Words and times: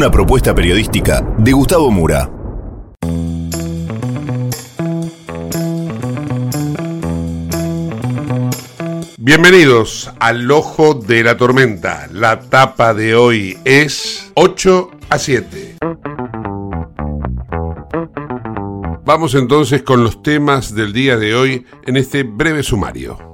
Una 0.00 0.10
propuesta 0.10 0.54
periodística 0.54 1.20
de 1.36 1.52
Gustavo 1.52 1.90
Mura. 1.90 2.30
Bienvenidos 9.18 10.10
al 10.18 10.50
Ojo 10.50 10.94
de 10.94 11.22
la 11.22 11.36
Tormenta. 11.36 12.08
La 12.14 12.40
tapa 12.40 12.94
de 12.94 13.14
hoy 13.14 13.58
es 13.66 14.32
8 14.36 14.90
a 15.10 15.18
7. 15.18 15.76
Vamos 19.04 19.34
entonces 19.34 19.82
con 19.82 20.02
los 20.02 20.22
temas 20.22 20.74
del 20.74 20.94
día 20.94 21.18
de 21.18 21.34
hoy 21.34 21.66
en 21.84 21.98
este 21.98 22.22
breve 22.22 22.62
sumario. 22.62 23.29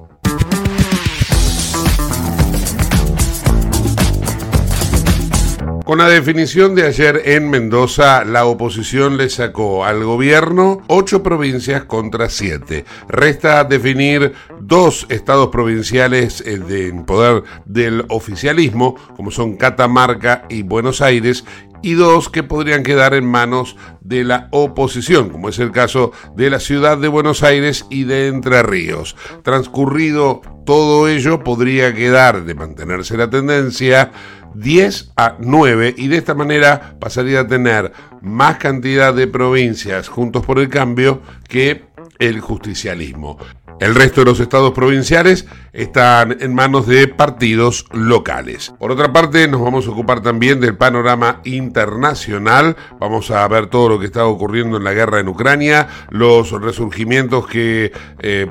Con 5.86 5.98
la 5.98 6.08
definición 6.08 6.74
de 6.74 6.84
ayer 6.84 7.22
en 7.26 7.48
Mendoza, 7.48 8.24
la 8.24 8.44
oposición 8.44 9.16
le 9.16 9.30
sacó 9.30 9.84
al 9.84 10.02
gobierno 10.02 10.82
ocho 10.88 11.22
provincias 11.22 11.84
contra 11.84 12.28
siete. 12.28 12.84
Resta 13.06 13.62
definir 13.62 14.32
dos 14.60 15.06
estados 15.10 15.50
provinciales 15.50 16.40
eh, 16.40 16.88
en 16.88 17.04
poder 17.04 17.44
del 17.66 18.04
oficialismo, 18.08 18.96
como 19.14 19.30
son 19.30 19.56
Catamarca 19.56 20.44
y 20.48 20.62
Buenos 20.62 21.00
Aires, 21.00 21.44
y 21.82 21.94
dos 21.94 22.30
que 22.30 22.42
podrían 22.42 22.82
quedar 22.82 23.14
en 23.14 23.24
manos 23.24 23.76
de 24.00 24.24
la 24.24 24.48
oposición, 24.50 25.30
como 25.30 25.50
es 25.50 25.60
el 25.60 25.70
caso 25.70 26.10
de 26.34 26.50
la 26.50 26.58
ciudad 26.58 26.98
de 26.98 27.06
Buenos 27.06 27.44
Aires 27.44 27.86
y 27.90 28.02
de 28.02 28.26
Entre 28.26 28.60
Ríos. 28.64 29.14
Transcurrido 29.44 30.40
todo 30.64 31.06
ello, 31.06 31.44
podría 31.44 31.94
quedar 31.94 32.44
de 32.44 32.54
mantenerse 32.56 33.16
la 33.16 33.30
tendencia 33.30 34.10
10 34.58 35.12
a 35.16 35.36
9 35.38 35.94
y 35.96 36.08
de 36.08 36.16
esta 36.16 36.34
manera 36.34 36.96
pasaría 36.98 37.40
a 37.40 37.46
tener 37.46 37.92
más 38.22 38.56
cantidad 38.58 39.14
de 39.14 39.26
provincias 39.26 40.08
juntos 40.08 40.44
por 40.44 40.58
el 40.58 40.68
cambio 40.68 41.22
que 41.48 41.84
el 42.18 42.40
justicialismo. 42.40 43.38
El 43.78 43.94
resto 43.94 44.22
de 44.22 44.24
los 44.24 44.40
estados 44.40 44.72
provinciales 44.72 45.46
están 45.74 46.38
en 46.40 46.54
manos 46.54 46.86
de 46.86 47.08
partidos 47.08 47.84
locales. 47.92 48.72
Por 48.78 48.90
otra 48.90 49.12
parte, 49.12 49.46
nos 49.48 49.60
vamos 49.60 49.86
a 49.86 49.90
ocupar 49.90 50.22
también 50.22 50.60
del 50.60 50.78
panorama 50.78 51.42
internacional. 51.44 52.74
Vamos 52.98 53.30
a 53.30 53.46
ver 53.48 53.66
todo 53.66 53.90
lo 53.90 53.98
que 53.98 54.06
está 54.06 54.24
ocurriendo 54.24 54.78
en 54.78 54.84
la 54.84 54.94
guerra 54.94 55.20
en 55.20 55.28
Ucrania, 55.28 55.88
los 56.08 56.52
resurgimientos 56.52 57.46
que 57.46 57.92
eh, 58.20 58.46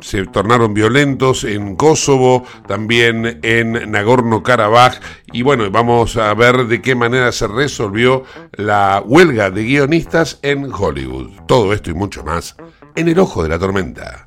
se 0.00 0.26
tornaron 0.26 0.74
violentos 0.74 1.42
en 1.42 1.74
Kosovo, 1.74 2.44
también 2.68 3.40
en 3.42 3.90
Nagorno-Karabaj. 3.90 5.00
Y 5.32 5.42
bueno, 5.42 5.68
vamos 5.72 6.16
a 6.16 6.32
ver 6.34 6.66
de 6.66 6.80
qué 6.80 6.94
manera 6.94 7.32
se 7.32 7.48
resolvió 7.48 8.22
la 8.52 9.02
huelga 9.04 9.50
de 9.50 9.64
guionistas 9.64 10.38
en 10.42 10.72
Hollywood. 10.72 11.30
Todo 11.48 11.72
esto 11.72 11.90
y 11.90 11.94
mucho 11.94 12.22
más 12.22 12.54
en 12.94 13.08
el 13.08 13.18
ojo 13.18 13.42
de 13.42 13.48
la 13.48 13.58
tormenta. 13.58 14.26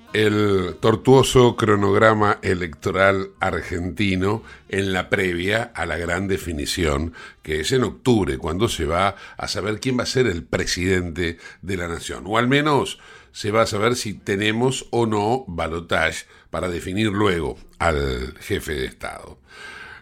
el 0.13 0.75
tortuoso 0.81 1.55
cronograma 1.55 2.39
electoral 2.41 3.31
argentino 3.39 4.43
en 4.67 4.91
la 4.91 5.09
previa 5.09 5.71
a 5.73 5.85
la 5.85 5.97
gran 5.97 6.27
definición, 6.27 7.13
que 7.43 7.61
es 7.61 7.71
en 7.71 7.83
octubre, 7.83 8.37
cuando 8.37 8.67
se 8.67 8.85
va 8.85 9.15
a 9.37 9.47
saber 9.47 9.79
quién 9.79 9.97
va 9.97 10.03
a 10.03 10.07
ser 10.07 10.27
el 10.27 10.43
presidente 10.43 11.37
de 11.61 11.77
la 11.77 11.87
nación, 11.87 12.23
o 12.27 12.37
al 12.37 12.49
menos 12.49 12.99
se 13.31 13.51
va 13.51 13.61
a 13.61 13.67
saber 13.67 13.95
si 13.95 14.13
tenemos 14.13 14.87
o 14.91 15.05
no 15.05 15.45
balotage 15.47 16.25
para 16.49 16.69
definir 16.69 17.07
luego 17.07 17.57
al 17.79 18.35
jefe 18.39 18.73
de 18.73 18.85
Estado. 18.85 19.39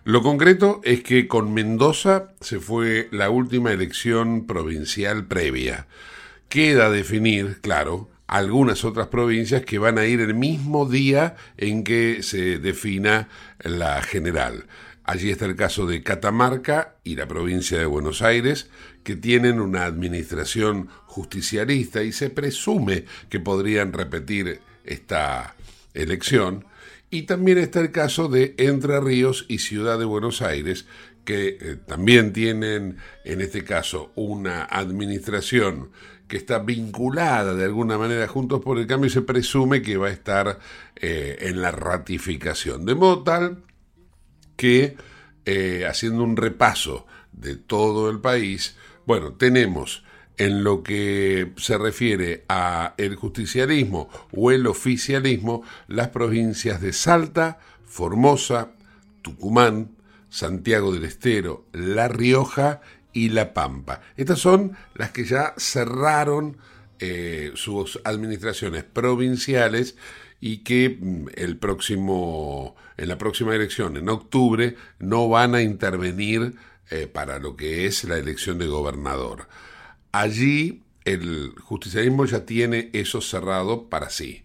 Lo 0.05 0.23
concreto 0.23 0.81
es 0.83 1.03
que 1.03 1.27
con 1.27 1.53
Mendoza 1.53 2.33
se 2.41 2.59
fue 2.59 3.09
la 3.11 3.29
última 3.29 3.71
elección 3.71 4.47
provincial 4.47 5.27
previa. 5.27 5.85
Queda 6.47 6.89
definir, 6.89 7.61
claro, 7.61 8.09
algunas 8.29 8.85
otras 8.85 9.07
provincias 9.07 9.65
que 9.65 9.79
van 9.79 9.97
a 9.97 10.05
ir 10.05 10.21
el 10.21 10.35
mismo 10.35 10.87
día 10.87 11.35
en 11.57 11.83
que 11.83 12.21
se 12.21 12.59
defina 12.59 13.27
la 13.59 14.01
general. 14.03 14.67
Allí 15.03 15.31
está 15.31 15.45
el 15.45 15.55
caso 15.55 15.87
de 15.87 16.03
Catamarca 16.03 16.97
y 17.03 17.15
la 17.15 17.27
provincia 17.27 17.79
de 17.79 17.87
Buenos 17.87 18.21
Aires, 18.21 18.69
que 19.03 19.15
tienen 19.15 19.59
una 19.59 19.85
administración 19.85 20.89
justicialista 21.07 22.03
y 22.03 22.11
se 22.11 22.29
presume 22.29 23.05
que 23.29 23.39
podrían 23.39 23.93
repetir 23.93 24.59
esta 24.83 25.55
elección. 25.95 26.65
Y 27.09 27.23
también 27.23 27.57
está 27.57 27.79
el 27.79 27.91
caso 27.91 28.27
de 28.27 28.53
Entre 28.59 28.99
Ríos 28.99 29.47
y 29.47 29.57
Ciudad 29.57 29.97
de 29.97 30.05
Buenos 30.05 30.43
Aires, 30.43 30.85
que 31.25 31.57
eh, 31.59 31.77
también 31.87 32.31
tienen 32.31 32.97
en 33.25 33.41
este 33.41 33.63
caso 33.63 34.11
una 34.13 34.65
administración 34.65 35.89
que 36.29 36.37
está 36.37 36.59
vinculada 36.59 37.55
de 37.55 37.65
alguna 37.65 37.97
manera 37.97 38.27
Juntos 38.27 38.61
por 38.61 38.77
el 38.77 38.87
Cambio 38.87 39.07
y 39.07 39.11
se 39.11 39.23
presume 39.23 39.81
que 39.81 39.97
va 39.97 40.07
a 40.07 40.11
estar 40.11 40.59
eh, 40.95 41.37
en 41.41 41.61
la 41.61 41.71
ratificación. 41.71 42.85
De 42.85 42.95
modo 42.95 43.23
tal 43.23 43.63
que, 44.55 44.95
eh, 45.45 45.85
haciendo 45.89 46.23
un 46.23 46.37
repaso 46.37 47.07
de 47.33 47.55
todo 47.55 48.09
el 48.09 48.21
país, 48.21 48.77
bueno, 49.05 49.33
tenemos 49.33 50.03
en 50.37 50.63
lo 50.63 50.83
que 50.83 51.51
se 51.57 51.77
refiere 51.77 52.45
a 52.47 52.93
el 52.97 53.15
justicialismo 53.15 54.07
o 54.31 54.51
el 54.51 54.67
oficialismo, 54.67 55.63
las 55.87 56.09
provincias 56.09 56.79
de 56.79 56.93
Salta, 56.93 57.59
Formosa, 57.85 58.71
Tucumán, 59.23 59.95
Santiago 60.29 60.93
del 60.93 61.05
Estero, 61.05 61.65
La 61.73 62.07
Rioja 62.07 62.81
y 63.13 63.29
La 63.29 63.53
Pampa. 63.53 64.01
Estas 64.17 64.39
son 64.39 64.77
las 64.95 65.11
que 65.11 65.25
ya 65.25 65.53
cerraron 65.57 66.57
eh, 66.99 67.51
sus 67.55 67.99
administraciones 68.03 68.83
provinciales 68.83 69.95
y 70.41 70.59
que 70.59 70.97
mm, 70.99 71.27
el 71.35 71.57
próximo, 71.57 72.75
en 72.97 73.07
la 73.07 73.17
próxima 73.17 73.55
elección, 73.55 73.97
en 73.97 74.09
octubre, 74.09 74.75
no 74.99 75.29
van 75.29 75.55
a 75.55 75.61
intervenir 75.61 76.55
eh, 76.91 77.07
para 77.07 77.39
lo 77.39 77.55
que 77.55 77.85
es 77.85 78.03
la 78.03 78.17
elección 78.17 78.57
de 78.57 78.67
gobernador. 78.67 79.47
Allí 80.11 80.83
el 81.05 81.53
justicialismo 81.61 82.25
ya 82.25 82.45
tiene 82.45 82.89
eso 82.93 83.21
cerrado 83.21 83.89
para 83.89 84.09
sí. 84.09 84.43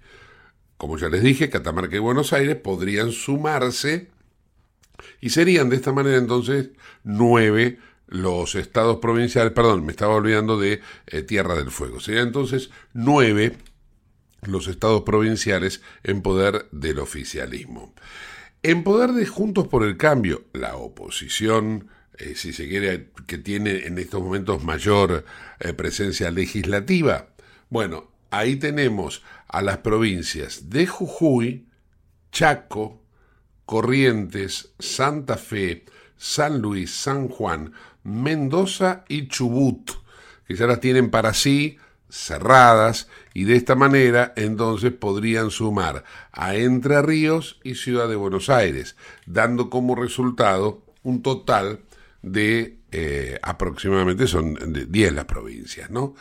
Como 0.76 0.98
ya 0.98 1.08
les 1.08 1.22
dije, 1.22 1.50
Catamarca 1.50 1.96
y 1.96 2.00
Buenos 2.00 2.32
Aires 2.32 2.56
podrían 2.56 3.12
sumarse 3.12 4.10
y 5.20 5.30
serían 5.30 5.70
de 5.70 5.76
esta 5.76 5.92
manera 5.92 6.18
entonces 6.18 6.70
nueve 7.02 7.78
los 8.06 8.54
estados 8.54 8.98
provinciales, 8.98 9.52
perdón, 9.52 9.84
me 9.84 9.92
estaba 9.92 10.14
olvidando 10.14 10.58
de 10.58 10.80
eh, 11.06 11.22
Tierra 11.22 11.54
del 11.54 11.70
Fuego. 11.70 12.00
Serían 12.00 12.28
entonces 12.28 12.70
nueve 12.92 13.56
los 14.42 14.68
estados 14.68 15.02
provinciales 15.02 15.82
en 16.02 16.22
poder 16.22 16.66
del 16.70 16.98
oficialismo. 16.98 17.94
En 18.62 18.82
poder 18.82 19.12
de 19.12 19.26
Juntos 19.26 19.68
por 19.68 19.84
el 19.84 19.96
Cambio, 19.96 20.44
la 20.52 20.76
oposición 20.76 21.88
eh, 22.18 22.34
si 22.36 22.52
se 22.52 22.68
quiere, 22.68 23.10
que 23.26 23.38
tiene 23.38 23.86
en 23.86 23.98
estos 23.98 24.22
momentos 24.22 24.62
mayor 24.62 25.24
eh, 25.58 25.72
presencia 25.72 26.30
legislativa. 26.30 27.30
Bueno, 27.70 28.12
ahí 28.30 28.56
tenemos 28.56 29.22
a 29.48 29.62
las 29.62 29.78
provincias 29.78 30.70
de 30.70 30.86
Jujuy, 30.86 31.66
Chaco, 32.30 33.02
Corrientes, 33.66 34.74
Santa 34.78 35.36
Fe, 35.36 35.86
San 36.16 36.60
Luis, 36.60 36.94
San 36.94 37.28
Juan, 37.28 37.72
Mendoza 38.04 39.04
y 39.08 39.28
Chubut, 39.28 39.90
que 40.46 40.54
ya 40.54 40.66
las 40.66 40.80
tienen 40.80 41.10
para 41.10 41.34
sí 41.34 41.78
cerradas 42.08 43.08
y 43.32 43.44
de 43.44 43.56
esta 43.56 43.74
manera 43.74 44.32
entonces 44.36 44.92
podrían 44.92 45.50
sumar 45.50 46.04
a 46.30 46.54
Entre 46.54 47.02
Ríos 47.02 47.58
y 47.64 47.74
Ciudad 47.74 48.08
de 48.08 48.14
Buenos 48.14 48.50
Aires, 48.50 48.94
dando 49.26 49.68
como 49.68 49.96
resultado 49.96 50.84
un 51.02 51.22
total 51.22 51.80
de 52.22 52.78
eh, 52.92 53.38
aproximadamente 53.42 54.28
son 54.28 54.56
10 54.88 55.12
las 55.12 55.24
provincias, 55.24 55.90
¿no? 55.90 56.14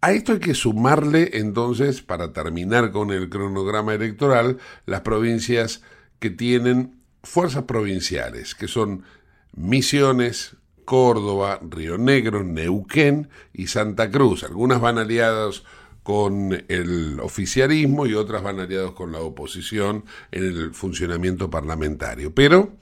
A 0.00 0.12
esto 0.12 0.32
hay 0.32 0.38
que 0.38 0.54
sumarle 0.54 1.30
entonces, 1.34 2.02
para 2.02 2.32
terminar 2.32 2.90
con 2.90 3.10
el 3.10 3.28
cronograma 3.28 3.94
electoral, 3.94 4.58
las 4.86 5.02
provincias 5.02 5.82
que 6.18 6.30
tienen 6.30 6.96
fuerzas 7.22 7.64
provinciales, 7.64 8.54
que 8.54 8.68
son 8.68 9.04
Misiones, 9.54 10.56
Córdoba, 10.84 11.60
Río 11.62 11.98
Negro, 11.98 12.44
Neuquén 12.44 13.28
y 13.52 13.66
Santa 13.66 14.10
Cruz. 14.10 14.44
Algunas 14.44 14.80
van 14.80 14.98
aliadas 14.98 15.62
con 16.02 16.64
el 16.68 17.20
oficialismo 17.20 18.06
y 18.06 18.14
otras 18.14 18.42
van 18.42 18.60
aliadas 18.60 18.92
con 18.92 19.12
la 19.12 19.20
oposición 19.20 20.04
en 20.30 20.44
el 20.44 20.74
funcionamiento 20.74 21.48
parlamentario. 21.50 22.34
Pero 22.34 22.72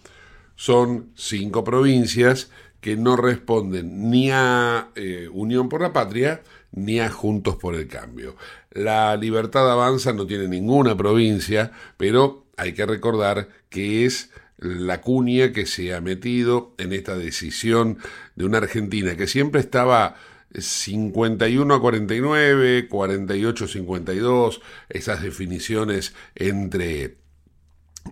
son 0.56 1.11
cinco 1.14 1.64
provincias 1.64 2.50
que 2.81 2.97
no 2.97 3.17
responden 3.17 4.11
ni 4.11 4.31
a 4.31 4.88
eh, 4.94 5.29
Unión 5.32 5.69
por 5.69 5.82
la 5.82 5.93
Patria 5.93 6.43
ni 6.73 7.00
a 7.00 7.11
Juntos 7.11 7.56
por 7.56 7.75
el 7.75 7.88
Cambio. 7.88 8.37
La 8.70 9.17
Libertad 9.17 9.70
Avanza 9.70 10.12
no 10.12 10.26
tiene 10.26 10.49
ninguna 10.49 10.96
provincia, 10.96 11.73
pero 11.96 12.46
hay 12.56 12.73
que 12.73 12.87
recordar 12.87 13.49
que 13.69 14.05
es 14.05 14.31
la 14.61 15.01
cuña 15.01 15.53
que 15.53 15.67
se 15.67 15.95
ha 15.95 16.01
metido 16.01 16.75
en 16.79 16.93
esta 16.93 17.17
decisión 17.17 17.99
de 18.37 18.45
una 18.45 18.59
Argentina 18.59 19.17
que 19.17 19.27
siempre 19.27 19.61
estaba 19.61 20.17
51 20.55 21.75
a 21.75 21.81
49, 21.81 22.89
48 22.89 23.65
a 23.65 23.69
52, 23.69 24.61
esas 24.89 25.23
definiciones 25.23 26.15
entre 26.35 27.17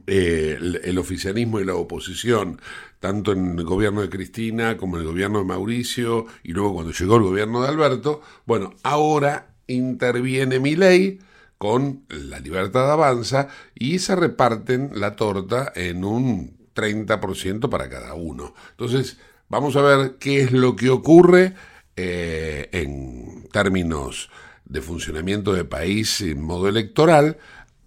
eh, 0.07 0.59
el, 0.85 0.99
oficialismo 0.99 1.61
y 1.61 1.65
la 1.65 1.75
oposición, 1.75 2.61
tanto 3.01 3.33
en 3.33 3.59
el 3.59 3.65
gobierno 3.65 4.01
de 4.01 4.09
Cristina 4.09 4.77
como 4.77 4.97
en 4.97 5.03
el 5.03 5.09
gobierno 5.09 5.41
de 5.41 5.45
Mauricio 5.45 6.27
y 6.43 6.53
luego 6.53 6.75
cuando 6.75 6.93
llegó 6.93 7.17
el 7.17 7.23
gobierno 7.23 7.63
de 7.63 7.69
Alberto, 7.69 8.23
bueno, 8.47 8.75
ahora 8.83 9.55
interviene 9.67 10.61
mi 10.61 10.77
ley 10.77 11.19
con 11.59 12.05
la 12.09 12.39
libertad 12.39 12.91
avanza 12.91 13.49
y 13.75 13.99
se 13.99 14.17
reparten 14.17 14.93
la 14.95 15.17
torta 15.17 15.73
en 15.75 16.05
un 16.05 16.57
30% 16.75 17.69
para 17.69 17.89
cada 17.89 18.15
uno. 18.15 18.55
Entonces, 18.71 19.19
vamos 19.49 19.77
a 19.77 19.83
ver 19.83 20.17
qué 20.19 20.43
es 20.43 20.53
lo 20.53 20.77
que 20.77 20.91
ocurre 20.91 21.55
eh, 21.97 22.69
en 22.73 23.49
términos 23.53 24.31
de 24.65 24.81
funcionamiento 24.81 25.53
de 25.53 25.65
país 25.65 26.21
en 26.21 26.41
modo 26.41 26.69
electoral 26.69 27.39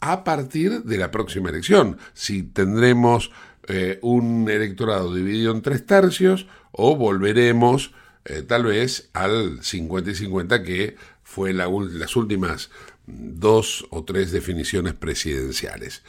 a 0.01 0.23
partir 0.23 0.83
de 0.83 0.97
la 0.97 1.11
próxima 1.11 1.49
elección, 1.49 1.97
si 2.13 2.41
tendremos 2.43 3.31
eh, 3.67 3.99
un 4.01 4.49
electorado 4.49 5.13
dividido 5.13 5.53
en 5.53 5.61
tres 5.61 5.85
tercios 5.85 6.47
o 6.71 6.95
volveremos 6.95 7.93
eh, 8.25 8.41
tal 8.41 8.65
vez 8.65 9.09
al 9.13 9.63
50 9.63 10.09
y 10.09 10.15
50 10.15 10.63
que 10.63 10.95
fue 11.23 11.53
las 11.53 12.15
últimas 12.15 12.71
dos 13.11 13.85
o 13.89 14.03
tres 14.03 14.31
definiciones 14.31 14.93
presidenciales. 14.93 16.03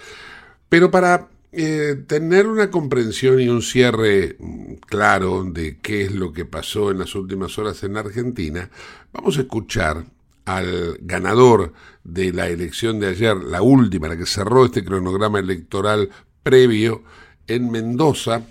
Pero 0.68 0.90
para 0.90 1.28
eh, 1.52 1.96
tener 2.06 2.46
una 2.46 2.70
comprensión 2.70 3.38
y 3.40 3.48
un 3.48 3.60
cierre 3.60 4.36
mm, 4.38 4.74
claro 4.86 5.44
de 5.44 5.78
qué 5.78 6.02
es 6.04 6.12
lo 6.12 6.32
que 6.32 6.44
pasó 6.44 6.90
en 6.90 6.98
las 6.98 7.14
últimas 7.14 7.58
horas 7.58 7.82
en 7.82 7.96
Argentina, 7.96 8.70
vamos 9.12 9.36
a 9.36 9.42
escuchar 9.42 10.04
al 10.44 10.98
ganador 11.00 11.72
de 12.04 12.32
la 12.32 12.48
elección 12.48 12.98
de 13.00 13.08
ayer, 13.08 13.36
la 13.36 13.62
última, 13.62 14.08
la 14.08 14.16
que 14.16 14.26
cerró 14.26 14.64
este 14.64 14.84
cronograma 14.84 15.38
electoral 15.38 16.08
previo 16.42 17.04
en 17.46 17.70
Mendoza, 17.70 18.46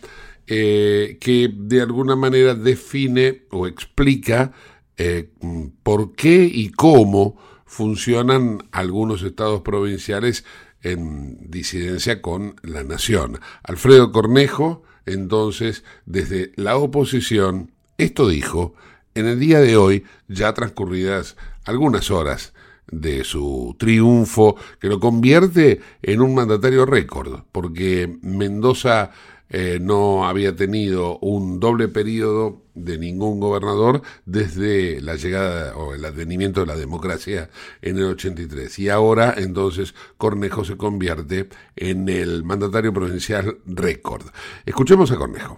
eh, 0.47 1.17
que 1.19 1.51
de 1.53 1.81
alguna 1.81 2.15
manera 2.15 2.55
define 2.55 3.43
o 3.49 3.67
explica 3.67 4.51
eh, 4.97 5.29
por 5.83 6.13
qué 6.13 6.43
y 6.43 6.69
cómo 6.69 7.37
funcionan 7.71 8.67
algunos 8.73 9.23
estados 9.23 9.61
provinciales 9.61 10.43
en 10.83 11.49
disidencia 11.49 12.21
con 12.21 12.57
la 12.63 12.83
nación. 12.83 13.39
Alfredo 13.63 14.11
Cornejo, 14.11 14.83
entonces, 15.05 15.85
desde 16.05 16.51
la 16.57 16.75
oposición, 16.75 17.71
esto 17.97 18.27
dijo 18.27 18.73
en 19.15 19.25
el 19.25 19.39
día 19.39 19.61
de 19.61 19.77
hoy, 19.77 20.03
ya 20.27 20.53
transcurridas 20.53 21.37
algunas 21.63 22.11
horas 22.11 22.53
de 22.91 23.23
su 23.23 23.73
triunfo, 23.79 24.57
que 24.81 24.89
lo 24.89 24.99
convierte 24.99 25.79
en 26.01 26.19
un 26.19 26.35
mandatario 26.35 26.85
récord, 26.85 27.43
porque 27.53 28.17
Mendoza 28.21 29.11
eh, 29.51 29.79
no 29.81 30.25
había 30.25 30.55
tenido 30.55 31.19
un 31.19 31.59
doble 31.59 31.89
periodo 31.89 32.63
de 32.73 32.97
ningún 32.97 33.41
gobernador 33.41 34.01
desde 34.25 35.01
la 35.01 35.15
llegada 35.15 35.75
o 35.75 35.93
el 35.93 36.05
advenimiento 36.05 36.61
de 36.61 36.67
la 36.67 36.77
democracia 36.77 37.49
en 37.81 37.97
el 37.97 38.05
83. 38.05 38.79
Y 38.79 38.89
ahora 38.89 39.35
entonces 39.37 39.93
Cornejo 40.17 40.63
se 40.63 40.77
convierte 40.77 41.49
en 41.75 42.07
el 42.07 42.43
mandatario 42.43 42.93
provincial 42.93 43.57
récord. 43.65 44.25
Escuchemos 44.65 45.11
a 45.11 45.17
Cornejo. 45.17 45.57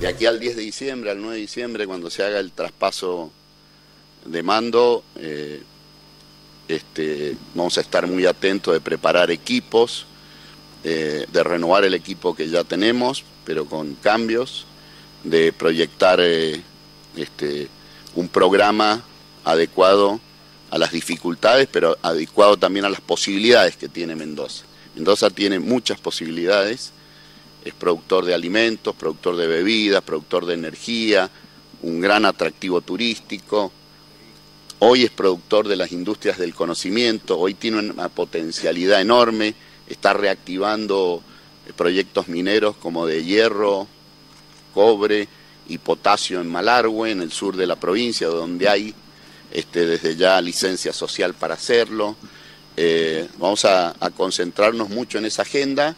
De 0.00 0.08
aquí 0.08 0.26
al 0.26 0.40
10 0.40 0.56
de 0.56 0.62
diciembre, 0.62 1.10
al 1.10 1.20
9 1.20 1.34
de 1.34 1.40
diciembre, 1.42 1.86
cuando 1.86 2.10
se 2.10 2.24
haga 2.24 2.40
el 2.40 2.52
traspaso 2.52 3.30
de 4.24 4.42
mando, 4.42 5.04
eh, 5.16 5.62
este, 6.66 7.36
vamos 7.54 7.76
a 7.78 7.82
estar 7.82 8.06
muy 8.06 8.26
atentos 8.26 8.72
de 8.74 8.80
preparar 8.80 9.30
equipos, 9.30 10.06
de 10.82 11.42
renovar 11.44 11.84
el 11.84 11.94
equipo 11.94 12.34
que 12.34 12.48
ya 12.48 12.64
tenemos, 12.64 13.24
pero 13.44 13.66
con 13.66 13.94
cambios, 13.94 14.66
de 15.24 15.52
proyectar 15.52 16.20
eh, 16.20 16.60
este, 17.16 17.68
un 18.14 18.28
programa 18.28 19.02
adecuado 19.44 20.20
a 20.70 20.78
las 20.78 20.92
dificultades, 20.92 21.68
pero 21.70 21.96
adecuado 22.02 22.56
también 22.56 22.84
a 22.84 22.90
las 22.90 23.00
posibilidades 23.00 23.76
que 23.76 23.88
tiene 23.88 24.16
Mendoza. 24.16 24.64
Mendoza 24.94 25.30
tiene 25.30 25.58
muchas 25.58 26.00
posibilidades, 26.00 26.92
es 27.64 27.74
productor 27.74 28.24
de 28.24 28.34
alimentos, 28.34 28.94
productor 28.94 29.36
de 29.36 29.46
bebidas, 29.46 30.02
productor 30.02 30.46
de 30.46 30.54
energía, 30.54 31.30
un 31.82 32.00
gran 32.00 32.24
atractivo 32.24 32.80
turístico, 32.80 33.72
hoy 34.78 35.04
es 35.04 35.10
productor 35.10 35.68
de 35.68 35.76
las 35.76 35.92
industrias 35.92 36.38
del 36.38 36.54
conocimiento, 36.54 37.38
hoy 37.38 37.54
tiene 37.54 37.78
una 37.78 38.08
potencialidad 38.08 39.00
enorme, 39.00 39.54
está 39.92 40.14
reactivando 40.14 41.22
eh, 41.66 41.72
proyectos 41.76 42.28
mineros 42.28 42.76
como 42.76 43.06
de 43.06 43.24
hierro, 43.24 43.86
cobre 44.74 45.28
y 45.68 45.78
potasio 45.78 46.40
en 46.40 46.50
Malargüe, 46.50 47.10
en 47.10 47.20
el 47.20 47.30
sur 47.30 47.56
de 47.56 47.66
la 47.66 47.76
provincia, 47.76 48.26
donde 48.26 48.68
hay 48.68 48.94
este, 49.52 49.86
desde 49.86 50.16
ya 50.16 50.40
licencia 50.40 50.92
social 50.92 51.34
para 51.34 51.54
hacerlo. 51.54 52.16
Eh, 52.76 53.28
vamos 53.36 53.66
a, 53.66 53.94
concentrarnos 54.16 54.88
mucho 54.88 55.18
en 55.18 55.26
esa 55.26 55.42
agenda. 55.42 55.94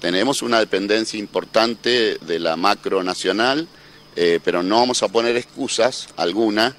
Tenemos 0.00 0.42
una 0.42 0.58
dependencia 0.58 1.18
importante 1.18 2.18
de 2.18 2.38
la 2.38 2.56
macro 2.56 3.02
nacional, 3.02 3.68
eh, 4.16 4.40
pero 4.42 4.62
no 4.62 4.80
vamos 4.80 5.02
a 5.02 5.08
poner 5.08 5.36
excusas 5.36 6.08
alguna. 6.16 6.74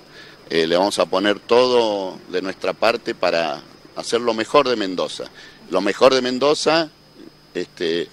Le 0.47 0.77
vamos 0.77 0.99
a 0.99 1.07
poner 1.07 1.39
todo 1.39 2.19
de 2.29 2.39
nuestra 2.43 2.73
parte 2.73 3.15
para 3.15 3.63
hacer 3.95 4.21
lo 4.21 4.35
mejor 4.35 4.69
de 4.69 4.75
Mendoza. 4.75 5.25
Lo 5.69 5.81
mejor 5.81 6.13
de 6.13 6.21
Mendoza 6.21 6.89
este, 7.53 8.09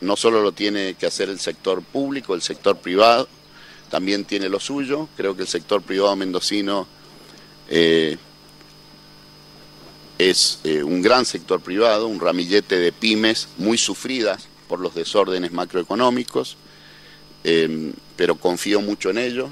no 0.00 0.16
solo 0.16 0.42
lo 0.42 0.52
tiene 0.52 0.94
que 0.94 1.06
hacer 1.06 1.28
el 1.28 1.38
sector 1.38 1.82
público, 1.82 2.34
el 2.34 2.42
sector 2.42 2.78
privado, 2.78 3.28
también 3.90 4.24
tiene 4.24 4.48
lo 4.48 4.60
suyo. 4.60 5.08
Creo 5.16 5.36
que 5.36 5.42
el 5.42 5.48
sector 5.48 5.82
privado 5.82 6.16
mendocino 6.16 6.86
es 10.18 10.60
eh, 10.64 10.82
un 10.82 11.02
gran 11.02 11.24
sector 11.24 11.60
privado, 11.60 12.06
un 12.06 12.20
ramillete 12.20 12.78
de 12.78 12.92
pymes 12.92 13.48
muy 13.58 13.78
sufridas 13.78 14.48
por 14.68 14.80
los 14.80 14.94
desórdenes 14.94 15.52
macroeconómicos, 15.52 16.56
pero 18.16 18.36
confío 18.36 18.80
mucho 18.80 19.10
en 19.10 19.18
ellos. 19.18 19.50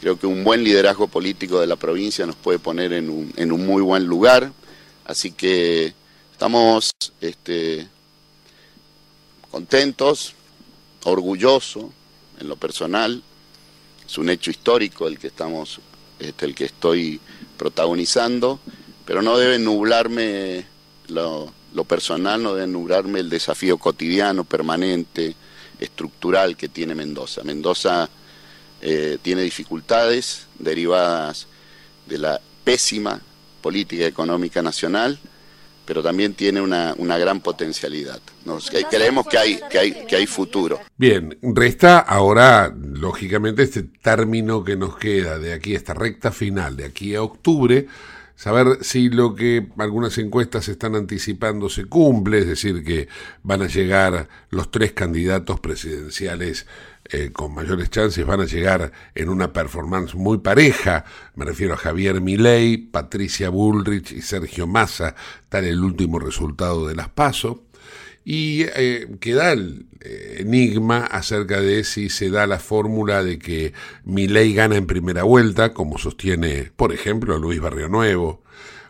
Creo 0.00 0.18
que 0.18 0.26
un 0.26 0.44
buen 0.44 0.62
liderazgo 0.62 1.08
político 1.08 1.60
de 1.60 1.66
la 1.66 1.76
provincia 1.76 2.24
nos 2.26 2.36
puede 2.36 2.60
poner 2.60 2.92
en 2.92 3.10
un, 3.10 3.66
muy 3.66 3.82
buen 3.82 4.04
lugar. 4.04 4.52
Así 5.04 5.32
que 5.32 5.94
estamos 6.36 6.90
este, 7.20 7.88
contentos, 9.50 10.34
orgullosos 11.04 11.86
en 12.38 12.48
lo 12.48 12.56
personal. 12.56 13.22
Es 14.06 14.18
un 14.18 14.28
hecho 14.28 14.50
histórico 14.50 15.08
el 15.08 15.18
que 15.18 15.28
estamos, 15.28 15.80
este, 16.20 16.44
el 16.44 16.54
que 16.54 16.66
estoy 16.66 17.20
protagonizando 17.56 18.60
pero 19.06 19.22
no 19.22 19.38
debe 19.38 19.58
nublarme 19.58 20.66
lo, 21.08 21.52
personal, 21.88 22.42
no 22.42 22.54
debe 22.54 22.66
nublarme 22.66 23.20
el 23.20 23.30
desafío 23.30 23.78
cotidiano, 23.78 24.42
permanente, 24.42 25.34
estructural 25.78 26.56
que 26.56 26.68
tiene 26.68 26.96
Mendoza. 26.96 27.44
Mendoza 27.44 28.10
eh, 28.82 29.18
tiene 29.22 29.42
dificultades 29.42 30.48
derivadas 30.58 31.46
de 32.06 32.18
la 32.18 32.40
pésima 32.64 33.20
política 33.62 34.06
económica 34.06 34.60
nacional, 34.60 35.20
pero 35.86 36.02
también 36.02 36.34
tiene 36.34 36.60
una, 36.60 36.94
gran 37.18 37.40
potencialidad. 37.40 38.20
Nos, 38.44 38.70
creemos 38.90 39.26
que 39.26 39.38
hay, 39.38 39.60
que, 39.70 39.78
hay, 39.78 40.06
que 40.06 40.16
hay 40.16 40.26
futuro. 40.26 40.80
Bien, 40.96 41.38
resta 41.42 42.00
ahora, 42.00 42.74
lógicamente, 42.76 43.62
este 43.62 43.84
término 43.84 44.64
que 44.64 44.76
nos 44.76 44.96
queda 44.98 45.38
de 45.38 45.52
aquí, 45.52 45.74
esta 45.74 45.94
recta 45.94 46.32
final, 46.32 46.76
de 46.76 46.84
aquí 46.84 47.14
a 47.14 47.22
octubre, 47.22 47.86
saber 48.34 48.78
si 48.82 49.08
lo 49.08 49.34
que 49.34 49.66
algunas 49.78 50.18
encuestas 50.18 50.68
están 50.68 50.94
anticipando 50.94 51.68
se 51.68 51.86
cumple, 51.86 52.40
es 52.40 52.46
decir, 52.46 52.84
que 52.84 53.08
van 53.42 53.62
a 53.62 53.66
llegar 53.66 54.28
los 54.50 54.70
tres 54.70 54.92
candidatos 54.92 55.60
presidenciales 55.60 56.66
eh, 57.10 57.30
con 57.32 57.54
mayores 57.54 57.90
chances, 57.90 58.26
van 58.26 58.40
a 58.40 58.46
llegar 58.46 58.92
en 59.14 59.28
una 59.28 59.52
performance 59.52 60.14
muy 60.14 60.38
pareja, 60.38 61.04
me 61.34 61.44
refiero 61.44 61.74
a 61.74 61.76
Javier 61.76 62.20
Milei, 62.20 62.78
Patricia 62.78 63.48
Bullrich 63.48 64.12
y 64.12 64.22
Sergio 64.22 64.66
Massa, 64.66 65.14
tal 65.48 65.64
el 65.64 65.82
último 65.82 66.18
resultado 66.18 66.86
de 66.86 66.94
las 66.94 67.08
PASO. 67.08 67.62
Y 68.24 68.62
eh, 68.74 69.06
queda 69.20 69.52
el 69.52 69.86
eh, 70.00 70.38
enigma 70.40 71.04
acerca 71.06 71.60
de 71.60 71.84
si 71.84 72.08
se 72.08 72.28
da 72.28 72.46
la 72.48 72.58
fórmula 72.58 73.22
de 73.22 73.38
que 73.38 73.72
ley 74.04 74.52
gana 74.52 74.76
en 74.76 74.86
primera 74.86 75.22
vuelta, 75.22 75.72
como 75.72 75.96
sostiene, 75.96 76.72
por 76.76 76.92
ejemplo, 76.92 77.38
Luis 77.38 77.60
Barrio 77.60 77.88
Nuevo, 77.88 78.42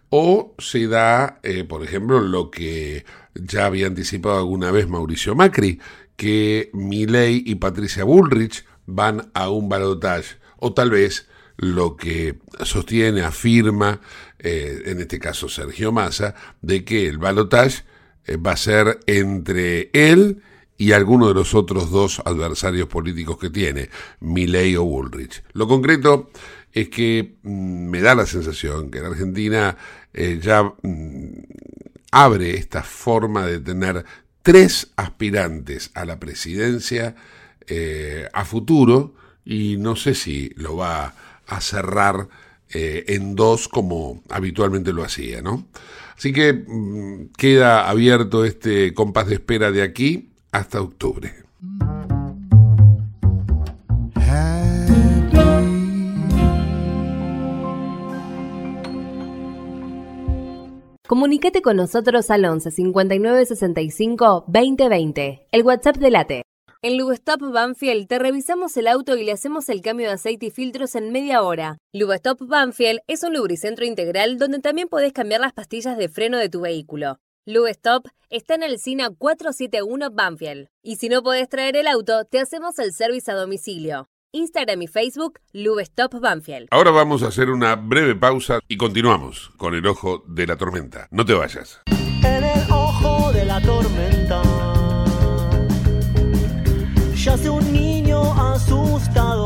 o 0.09 0.55
se 0.59 0.87
da, 0.87 1.41
eh, 1.43 1.65
por 1.65 1.83
ejemplo, 1.83 2.21
lo 2.21 2.51
que 2.51 3.05
ya 3.35 3.67
había 3.67 3.87
anticipado 3.87 4.39
alguna 4.39 4.71
vez 4.71 4.89
Mauricio 4.89 5.35
Macri, 5.35 5.81
que 6.17 6.71
Milei 6.73 7.43
y 7.45 7.57
Patricia 7.57 8.05
Bullrich 8.05 8.65
van 8.87 9.31
a 9.35 9.51
un 9.51 9.69
balotaje, 9.69 10.37
o 10.59 10.73
tal 10.73 10.91
vez 10.91 11.29
lo 11.57 11.97
que 11.97 12.39
sostiene, 12.63 13.23
afirma, 13.23 14.01
en 14.39 15.01
este 15.01 15.19
caso 15.19 15.49
Sergio 15.49 15.93
Massa, 15.93 16.35
de 16.61 16.85
que 16.85 17.09
el 17.09 17.19
balotaje 17.19 17.85
eh, 18.27 18.37
va 18.37 18.53
a 18.53 18.57
ser 18.57 19.01
entre 19.07 19.91
él 19.93 20.43
y 20.79 20.93
alguno 20.93 21.29
de 21.29 21.35
los 21.35 21.55
otros 21.55 21.91
dos 21.91 22.21
adversarios 22.25 22.89
políticos 22.89 23.39
que 23.39 23.51
tiene, 23.51 23.89
Milley 24.21 24.77
o 24.77 24.85
Bullrich. 24.85 25.43
Lo 25.53 25.67
concreto 25.67 26.31
es 26.73 26.89
que 26.89 27.37
mm, 27.43 27.89
me 27.89 28.01
da 28.01 28.15
la 28.15 28.27
sensación 28.27 28.91
que 28.91 28.99
en 28.99 29.07
Argentina 29.07 29.77
eh, 30.13 30.39
ya 30.43 30.63
mm, 30.63 31.43
abre 32.11 32.57
esta 32.57 32.83
forma 32.83 33.47
de 33.47 33.61
tener 33.61 34.05
tres 34.47 34.93
aspirantes 34.95 35.91
a 35.95 36.05
la 36.05 36.21
presidencia 36.21 37.17
eh, 37.67 38.29
a 38.33 38.45
futuro 38.45 39.13
y 39.45 39.77
no 39.77 39.97
sé 39.97 40.15
si 40.15 40.53
lo 40.55 40.77
va 40.77 41.15
a 41.49 41.61
cerrar 41.61 42.29
en 42.69 43.35
dos 43.35 43.69
como 43.69 44.23
habitualmente 44.29 44.93
lo 44.93 45.03
hacía, 45.05 45.41
¿no? 45.41 45.67
Así 46.17 46.33
que 46.33 46.53
mm, 46.53 47.33
queda 47.37 47.89
abierto 47.89 48.45
este 48.45 48.95
compás 48.95 49.27
de 49.27 49.35
espera 49.35 49.73
de 49.73 49.83
aquí 49.83 50.31
hasta 50.53 50.81
octubre. 50.81 51.33
Comunicate 61.07 61.63
con 61.63 61.77
nosotros 61.77 62.31
al 62.31 62.45
11 62.45 62.73
59 62.73 63.47
65 63.47 64.45
2020, 64.49 65.47
el 65.53 65.63
WhatsApp 65.63 65.99
de 65.99 66.11
Late. 66.11 66.43
En 66.83 66.99
Lubestop 66.99 67.41
Banfield 67.53 68.09
te 68.09 68.19
revisamos 68.19 68.77
el 68.77 68.89
auto 68.89 69.17
y 69.17 69.23
le 69.23 69.31
hacemos 69.31 69.69
el 69.69 69.83
cambio 69.83 70.09
de 70.09 70.15
aceite 70.15 70.47
y 70.47 70.51
filtros 70.51 70.97
en 70.97 71.13
media 71.13 71.43
hora. 71.43 71.79
Lubestop 71.93 72.41
Banfield 72.49 72.99
es 73.07 73.23
un 73.23 73.35
lubricentro 73.35 73.85
integral 73.85 74.37
donde 74.37 74.59
también 74.59 74.89
podés 74.89 75.13
cambiar 75.13 75.41
las 75.41 75.53
pastillas 75.53 75.97
de 75.97 76.09
freno 76.09 76.39
de 76.39 76.49
tu 76.49 76.63
vehículo. 76.63 77.19
Lubestop 77.47 78.09
está 78.29 78.57
en 78.57 78.65
el 78.65 78.81
SINA 78.81 79.11
471 79.11 80.11
Banfield. 80.11 80.67
Y 80.83 80.97
si 80.97 81.09
no 81.09 81.23
podés 81.23 81.49
traer 81.49 81.77
el 81.77 81.87
auto, 81.87 82.25
te 82.25 82.41
hacemos 82.41 82.81
el 82.81 82.93
servicio 82.93 83.33
a 83.33 83.37
domicilio. 83.37 84.09
Instagram 84.33 84.83
y 84.83 84.87
Facebook, 84.87 85.41
Lubestop 85.53 86.21
Banfield. 86.21 86.69
Ahora 86.71 86.91
vamos 86.91 87.23
a 87.23 87.29
hacer 87.29 87.51
una 87.51 87.77
breve 87.77 88.15
pausa 88.15 88.61
y 88.69 88.77
continuamos 88.77 89.51
con 89.57 89.75
el 89.75 89.87
ojo 89.87 90.25
de 90.27 90.47
la 90.47 90.57
tormenta. 90.57 91.09
No 91.11 91.25
te 91.25 91.35
vayas. 91.35 91.81
En 92.23 92.45
el 92.45 92.71
ojo 92.71 93.33
de 93.33 93.45
la 93.45 93.61
tormenta 93.61 94.43
yace 97.27 97.51
un 97.51 97.73
niño 97.73 98.21
asustado. 98.53 99.46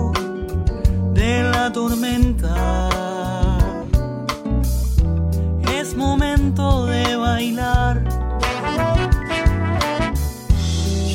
tormenta 1.71 2.89
es 5.79 5.95
momento 5.95 6.85
de 6.85 7.15
bailar. 7.15 8.03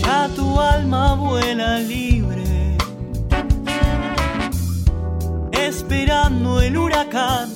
Ya 0.02 0.28
tu 0.34 0.60
alma 0.60 1.14
vuela 1.14 1.78
libre, 1.78 2.76
esperando 5.52 6.60
el 6.60 6.76
huracán. 6.76 7.55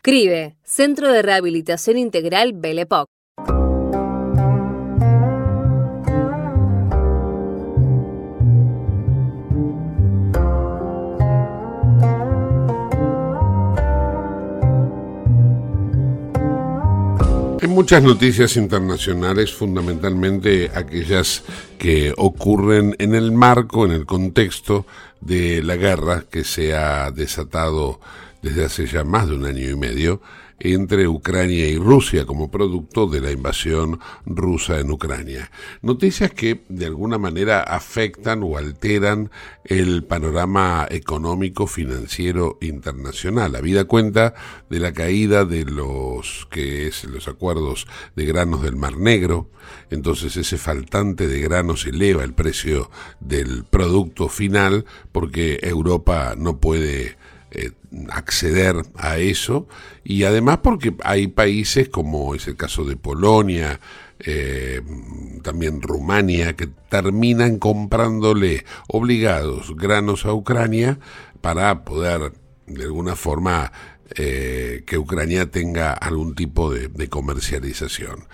CRIBE, 0.03 0.55
Centro 0.63 1.13
de 1.13 1.21
Rehabilitación 1.21 1.95
Integral 1.95 2.53
Belepoc. 2.55 3.05
Hay 17.61 17.67
muchas 17.67 18.01
noticias 18.01 18.57
internacionales, 18.57 19.53
fundamentalmente 19.53 20.71
aquellas 20.73 21.43
que 21.77 22.11
ocurren 22.17 22.95
en 22.97 23.13
el 23.13 23.31
marco, 23.31 23.85
en 23.85 23.91
el 23.91 24.07
contexto 24.07 24.87
de 25.19 25.61
la 25.61 25.75
guerra 25.75 26.23
que 26.27 26.43
se 26.43 26.73
ha 26.73 27.11
desatado 27.11 27.99
desde 28.41 28.65
hace 28.65 28.85
ya 28.85 29.03
más 29.03 29.27
de 29.27 29.35
un 29.35 29.45
año 29.45 29.69
y 29.69 29.75
medio 29.75 30.21
entre 30.63 31.07
Ucrania 31.07 31.67
y 31.67 31.77
Rusia 31.77 32.25
como 32.25 32.51
producto 32.51 33.07
de 33.07 33.19
la 33.19 33.31
invasión 33.31 33.99
rusa 34.25 34.79
en 34.79 34.91
Ucrania. 34.91 35.49
Noticias 35.81 36.31
que 36.31 36.61
de 36.69 36.85
alguna 36.85 37.17
manera 37.17 37.61
afectan 37.61 38.43
o 38.43 38.57
alteran 38.57 39.31
el 39.63 40.03
panorama 40.03 40.87
económico 40.89 41.67
financiero 41.67 42.57
internacional. 42.61 43.55
Habida 43.55 43.85
cuenta 43.85 44.33
de 44.69 44.79
la 44.79 44.93
caída 44.93 45.45
de 45.45 45.65
los 45.65 46.47
que 46.51 46.87
es 46.87 47.05
los 47.05 47.27
acuerdos 47.27 47.87
de 48.15 48.25
granos 48.25 48.61
del 48.61 48.75
Mar 48.75 48.97
Negro, 48.97 49.49
entonces 49.89 50.37
ese 50.37 50.57
faltante 50.57 51.27
de 51.27 51.39
granos 51.39 51.85
eleva 51.85 52.23
el 52.23 52.33
precio 52.33 52.91
del 53.19 53.63
producto 53.63 54.29
final 54.29 54.85
porque 55.11 55.59
Europa 55.63 56.35
no 56.37 56.59
puede 56.59 57.17
eh, 57.51 57.71
acceder 58.09 58.77
a 58.95 59.17
eso 59.17 59.67
y 60.03 60.23
además 60.23 60.59
porque 60.63 60.93
hay 61.03 61.27
países 61.27 61.89
como 61.89 62.33
es 62.33 62.47
el 62.47 62.55
caso 62.55 62.85
de 62.85 62.95
Polonia, 62.95 63.79
eh, 64.19 64.81
también 65.43 65.81
Rumania, 65.81 66.55
que 66.55 66.67
terminan 66.89 67.57
comprándole 67.59 68.65
obligados 68.87 69.75
granos 69.75 70.25
a 70.25 70.33
Ucrania 70.33 70.99
para 71.41 71.83
poder 71.83 72.31
de 72.67 72.83
alguna 72.83 73.15
forma 73.15 73.71
eh, 74.15 74.83
que 74.85 74.97
Ucrania 74.97 75.51
tenga 75.51 75.91
algún 75.91 76.35
tipo 76.35 76.71
de, 76.73 77.09
comercialización. 77.09 78.27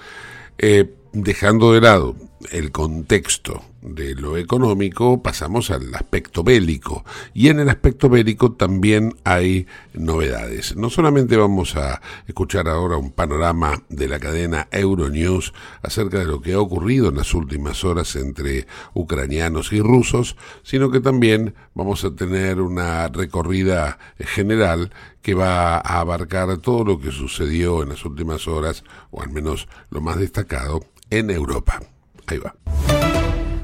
Dejando 1.14 1.74
de 1.74 1.82
lado 1.82 2.16
el 2.52 2.72
contexto 2.72 3.64
de 3.82 4.16
lo 4.16 4.38
económico, 4.38 5.22
pasamos 5.22 5.72
al 5.72 5.94
aspecto 5.96 6.44
bélico. 6.44 7.06
Y 7.34 7.50
en 7.50 7.60
el 7.60 7.70
aspecto 7.70 8.10
bélico 8.10 8.52
también 8.52 9.16
hay 9.24 9.68
novedades. 9.94 10.76
No 10.76 10.90
solamente 10.90 11.38
vamos 11.38 11.76
a 11.76 12.02
escuchar 12.28 12.68
ahora 12.68 12.98
un 12.98 13.12
panorama 13.12 13.84
de 13.90 14.08
la 14.08 14.20
cadena 14.20 14.68
Euronews 14.72 15.54
acerca 15.82 16.20
de 16.20 16.26
lo 16.26 16.42
que 16.42 16.54
ha 16.54 16.60
ocurrido 16.60 17.10
en 17.10 17.18
las 17.18 17.34
últimas 17.34 17.84
horas 17.84 18.16
entre 18.16 18.68
ucranianos 18.94 19.72
y 19.74 19.80
rusos, 19.82 20.36
sino 20.64 20.92
que 20.92 21.00
también 21.00 21.56
vamos 21.74 22.04
a 22.04 22.16
tener 22.16 22.62
una 22.62 23.08
recorrida 23.08 24.00
general 24.20 24.92
que 25.22 25.34
va 25.34 25.76
a 25.76 26.00
abarcar 26.00 26.58
todo 26.58 26.84
lo 26.84 27.00
que 27.00 27.12
sucedió 27.12 27.84
en 27.84 27.90
las 27.90 28.06
últimas 28.06 28.48
horas, 28.48 28.84
o 29.12 29.22
al 29.22 29.30
menos 29.30 29.68
lo 29.90 30.02
más 30.02 30.18
destacado, 30.18 30.86
en 31.10 31.30
Europa. 31.30 31.82
Ahí 32.28 32.38
va. 32.40 32.56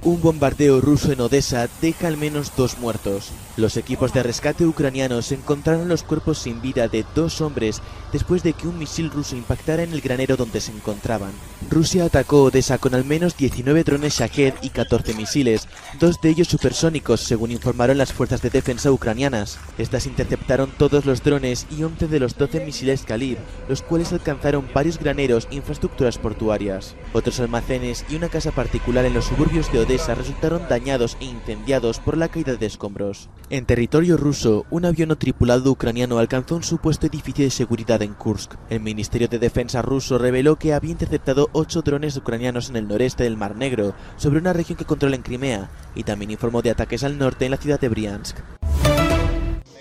Un 0.04 0.22
bombardeo 0.22 0.82
ruso 0.82 1.12
en 1.12 1.22
Odessa 1.22 1.70
deja 1.82 2.08
al 2.08 2.18
menos 2.18 2.52
dos 2.56 2.78
muertos. 2.78 3.32
Los 3.56 3.78
equipos 3.78 4.12
de 4.14 4.24
rescate 4.24 4.66
ucranianos 4.66 5.32
encontraron 5.32 5.88
los 5.88 6.02
cuerpos 6.02 6.40
sin 6.40 6.60
vida 6.60 6.88
de 6.88 7.06
dos 7.14 7.40
hombres 7.40 7.84
después 8.12 8.42
de 8.42 8.54
que 8.54 8.68
un 8.68 8.80
misil 8.80 9.12
ruso 9.12 9.36
impactara 9.36 9.84
en 9.84 9.94
el 9.94 10.02
granero 10.02 10.36
donde 10.36 10.60
se 10.60 10.72
encontraban. 10.72 11.32
Rusia 11.70 12.06
atacó 12.06 12.44
Odessa 12.46 12.80
con 12.80 12.96
al 12.96 13.06
menos 13.06 13.38
19 13.38 13.84
drones 13.84 14.18
Shahed 14.18 14.56
y 14.64 14.70
14 14.70 15.14
misiles, 15.14 15.68
dos 16.00 16.20
de 16.20 16.30
ellos 16.30 16.48
supersónicos, 16.48 17.22
según 17.22 17.52
informaron 17.52 18.00
las 18.00 18.12
fuerzas 18.12 18.42
de 18.42 18.50
defensa 18.50 18.92
ucranianas. 18.92 19.60
Estas 19.78 20.08
interceptaron 20.08 20.72
todos 20.76 21.06
los 21.06 21.24
drones 21.24 21.68
y 21.70 21.84
11 21.84 22.08
de 22.08 22.20
los 22.20 22.36
12 22.36 22.66
misiles 22.66 23.04
Kalib, 23.04 23.38
los 23.70 23.84
cuales 23.84 24.14
alcanzaron 24.14 24.68
varios 24.74 24.98
graneros 24.98 25.48
e 25.52 25.56
infraestructuras 25.56 26.18
portuarias. 26.18 26.96
Otros 27.14 27.40
almacenes 27.40 28.04
y 28.10 28.16
una 28.16 28.30
casa 28.30 28.50
particular 28.52 29.06
en 29.06 29.14
los 29.14 29.26
suburbios 29.26 29.72
de 29.72 29.80
Odessa 29.80 30.16
resultaron 30.16 30.68
dañados 30.68 31.18
e 31.20 31.26
incendiados 31.26 32.00
por 32.00 32.18
la 32.18 32.30
caída 32.30 32.56
de 32.56 32.66
escombros. 32.66 33.30
En 33.50 33.66
territorio 33.66 34.18
ruso, 34.18 34.66
un 34.72 34.86
avión 34.86 35.10
no 35.10 35.18
tripulado 35.18 35.70
ucraniano 35.70 36.18
alcanzó 36.18 36.56
un 36.56 36.64
supuesto 36.64 37.08
edificio 37.08 37.44
de 37.44 37.52
seguridad 37.52 38.02
en 38.02 38.14
Kursk. 38.14 38.56
El 38.70 38.80
Ministerio 38.80 39.28
de 39.28 39.38
Defensa 39.38 39.82
ruso 39.82 40.18
reveló 40.18 40.56
que 40.56 40.74
había 40.74 40.92
interceptado 40.92 41.50
ocho 41.52 41.82
drones 41.82 42.16
ucranianos 42.16 42.70
en 42.70 42.78
el 42.78 42.88
noreste 42.88 43.26
del 43.26 43.38
Mar 43.38 43.56
Negro, 43.56 43.94
sobre 44.16 44.40
una 44.40 44.54
región 44.54 44.78
que 44.78 44.86
controla 44.86 45.18
en 45.18 45.24
Crimea, 45.24 45.70
y 45.94 46.04
también 46.04 46.32
informó 46.32 46.62
de 46.62 46.72
ataques 46.72 47.04
al 47.04 47.18
norte 47.18 47.46
en 47.46 47.52
la 47.52 47.58
ciudad 47.58 47.80
de 47.80 47.90
Briansk. 47.90 48.38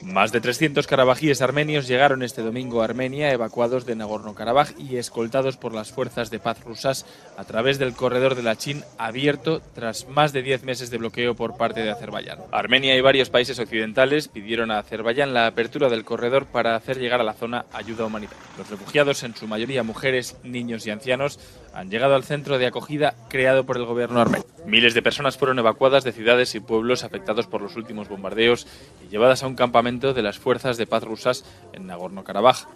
Más 0.02 0.32
de 0.32 0.40
300 0.40 0.88
carabajíes 0.88 1.42
armenios 1.42 1.86
llegaron 1.86 2.24
este 2.24 2.42
domingo 2.42 2.82
a 2.82 2.86
Armenia, 2.86 3.32
evacuados 3.32 3.86
de 3.86 3.94
Nagorno-Karabaj 3.94 4.74
y 4.76 4.96
escoltados 4.96 5.56
por 5.56 5.72
las 5.72 5.92
fuerzas 5.92 6.28
de 6.28 6.40
paz 6.40 6.62
rusas 6.64 7.06
a 7.36 7.44
través 7.44 7.78
del 7.78 7.94
corredor 7.94 8.34
de 8.34 8.42
la 8.42 8.56
Chin 8.56 8.82
abierto 8.98 9.62
tras 9.74 10.08
más 10.08 10.32
de 10.32 10.42
10 10.42 10.64
meses 10.64 10.90
de 10.90 10.98
bloqueo 10.98 11.36
por 11.36 11.56
parte 11.56 11.82
de 11.82 11.90
Azerbaiyán. 11.90 12.40
Armenia 12.50 12.96
y 12.96 13.00
varios 13.00 13.30
países 13.30 13.60
occidentales 13.60 14.26
pidieron 14.26 14.72
a 14.72 14.80
Azerbaiyán 14.80 15.34
la 15.34 15.46
apertura 15.46 15.88
del 15.88 16.04
corredor 16.04 16.46
para 16.46 16.74
hacer 16.74 16.98
llegar 16.98 17.20
a 17.20 17.24
la 17.24 17.34
zona 17.34 17.66
ayuda 17.72 18.04
humanitaria. 18.04 18.42
Los 18.58 18.70
refugiados, 18.70 19.22
en 19.22 19.36
su 19.36 19.46
mayoría 19.46 19.84
mujeres, 19.84 20.36
niños 20.42 20.84
y 20.86 20.90
ancianos, 20.90 21.38
han 21.74 21.90
llegado 21.90 22.14
al 22.14 22.24
centro 22.24 22.58
de 22.58 22.66
acogida 22.66 23.14
creado 23.28 23.64
por 23.64 23.76
el 23.76 23.84
gobierno 23.84 24.20
armenio. 24.20 24.46
Miles 24.66 24.94
de 24.94 25.02
personas 25.02 25.36
fueron 25.36 25.58
evacuadas 25.58 26.04
de 26.04 26.12
ciudades 26.12 26.54
y 26.54 26.60
pueblos 26.60 27.04
afectados 27.04 27.46
por 27.46 27.62
los 27.62 27.76
últimos 27.76 28.08
bombardeos 28.08 28.66
y 29.04 29.10
llevadas 29.10 29.42
a 29.42 29.46
un 29.46 29.56
campamento 29.56 30.14
de 30.14 30.22
las 30.22 30.38
fuerzas 30.38 30.76
de 30.76 30.86
paz 30.86 31.02
rusas 31.04 31.44
en 31.72 31.86
Nagorno-Karabaj. 31.86 32.66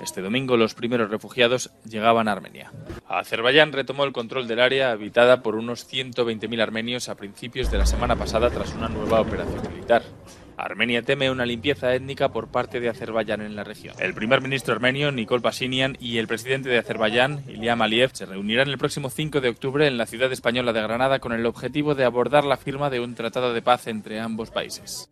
Este 0.00 0.22
domingo 0.22 0.56
los 0.56 0.74
primeros 0.74 1.10
refugiados 1.10 1.70
llegaban 1.88 2.28
a 2.28 2.32
Armenia. 2.32 2.72
Azerbaiyán 3.08 3.72
retomó 3.72 4.04
el 4.04 4.12
control 4.12 4.48
del 4.48 4.60
área 4.60 4.90
habitada 4.90 5.42
por 5.42 5.54
unos 5.54 5.90
120.000 5.90 6.60
armenios 6.60 7.08
a 7.08 7.14
principios 7.14 7.70
de 7.70 7.78
la 7.78 7.86
semana 7.86 8.16
pasada 8.16 8.50
tras 8.50 8.74
una 8.74 8.88
nueva 8.88 9.20
operación 9.20 9.62
militar. 9.72 10.02
Armenia 10.56 11.02
teme 11.02 11.30
una 11.30 11.46
limpieza 11.46 11.94
étnica 11.94 12.28
por 12.30 12.48
parte 12.48 12.80
de 12.80 12.88
Azerbaiyán 12.88 13.42
en 13.42 13.56
la 13.56 13.64
región. 13.64 13.94
El 13.98 14.14
primer 14.14 14.40
ministro 14.40 14.74
armenio, 14.74 15.12
Nikol 15.12 15.42
Pashinyan, 15.42 15.96
y 16.00 16.18
el 16.18 16.26
presidente 16.26 16.68
de 16.68 16.78
Azerbaiyán, 16.78 17.44
Ilham 17.48 17.82
Aliyev, 17.82 18.10
se 18.12 18.26
reunirán 18.26 18.68
el 18.68 18.78
próximo 18.78 19.10
5 19.10 19.40
de 19.40 19.48
octubre 19.48 19.86
en 19.86 19.98
la 19.98 20.06
ciudad 20.06 20.32
española 20.32 20.72
de 20.72 20.82
Granada 20.82 21.18
con 21.18 21.32
el 21.32 21.46
objetivo 21.46 21.94
de 21.94 22.04
abordar 22.04 22.44
la 22.44 22.56
firma 22.56 22.90
de 22.90 23.00
un 23.00 23.14
tratado 23.14 23.52
de 23.52 23.62
paz 23.62 23.86
entre 23.86 24.20
ambos 24.20 24.50
países. 24.50 25.08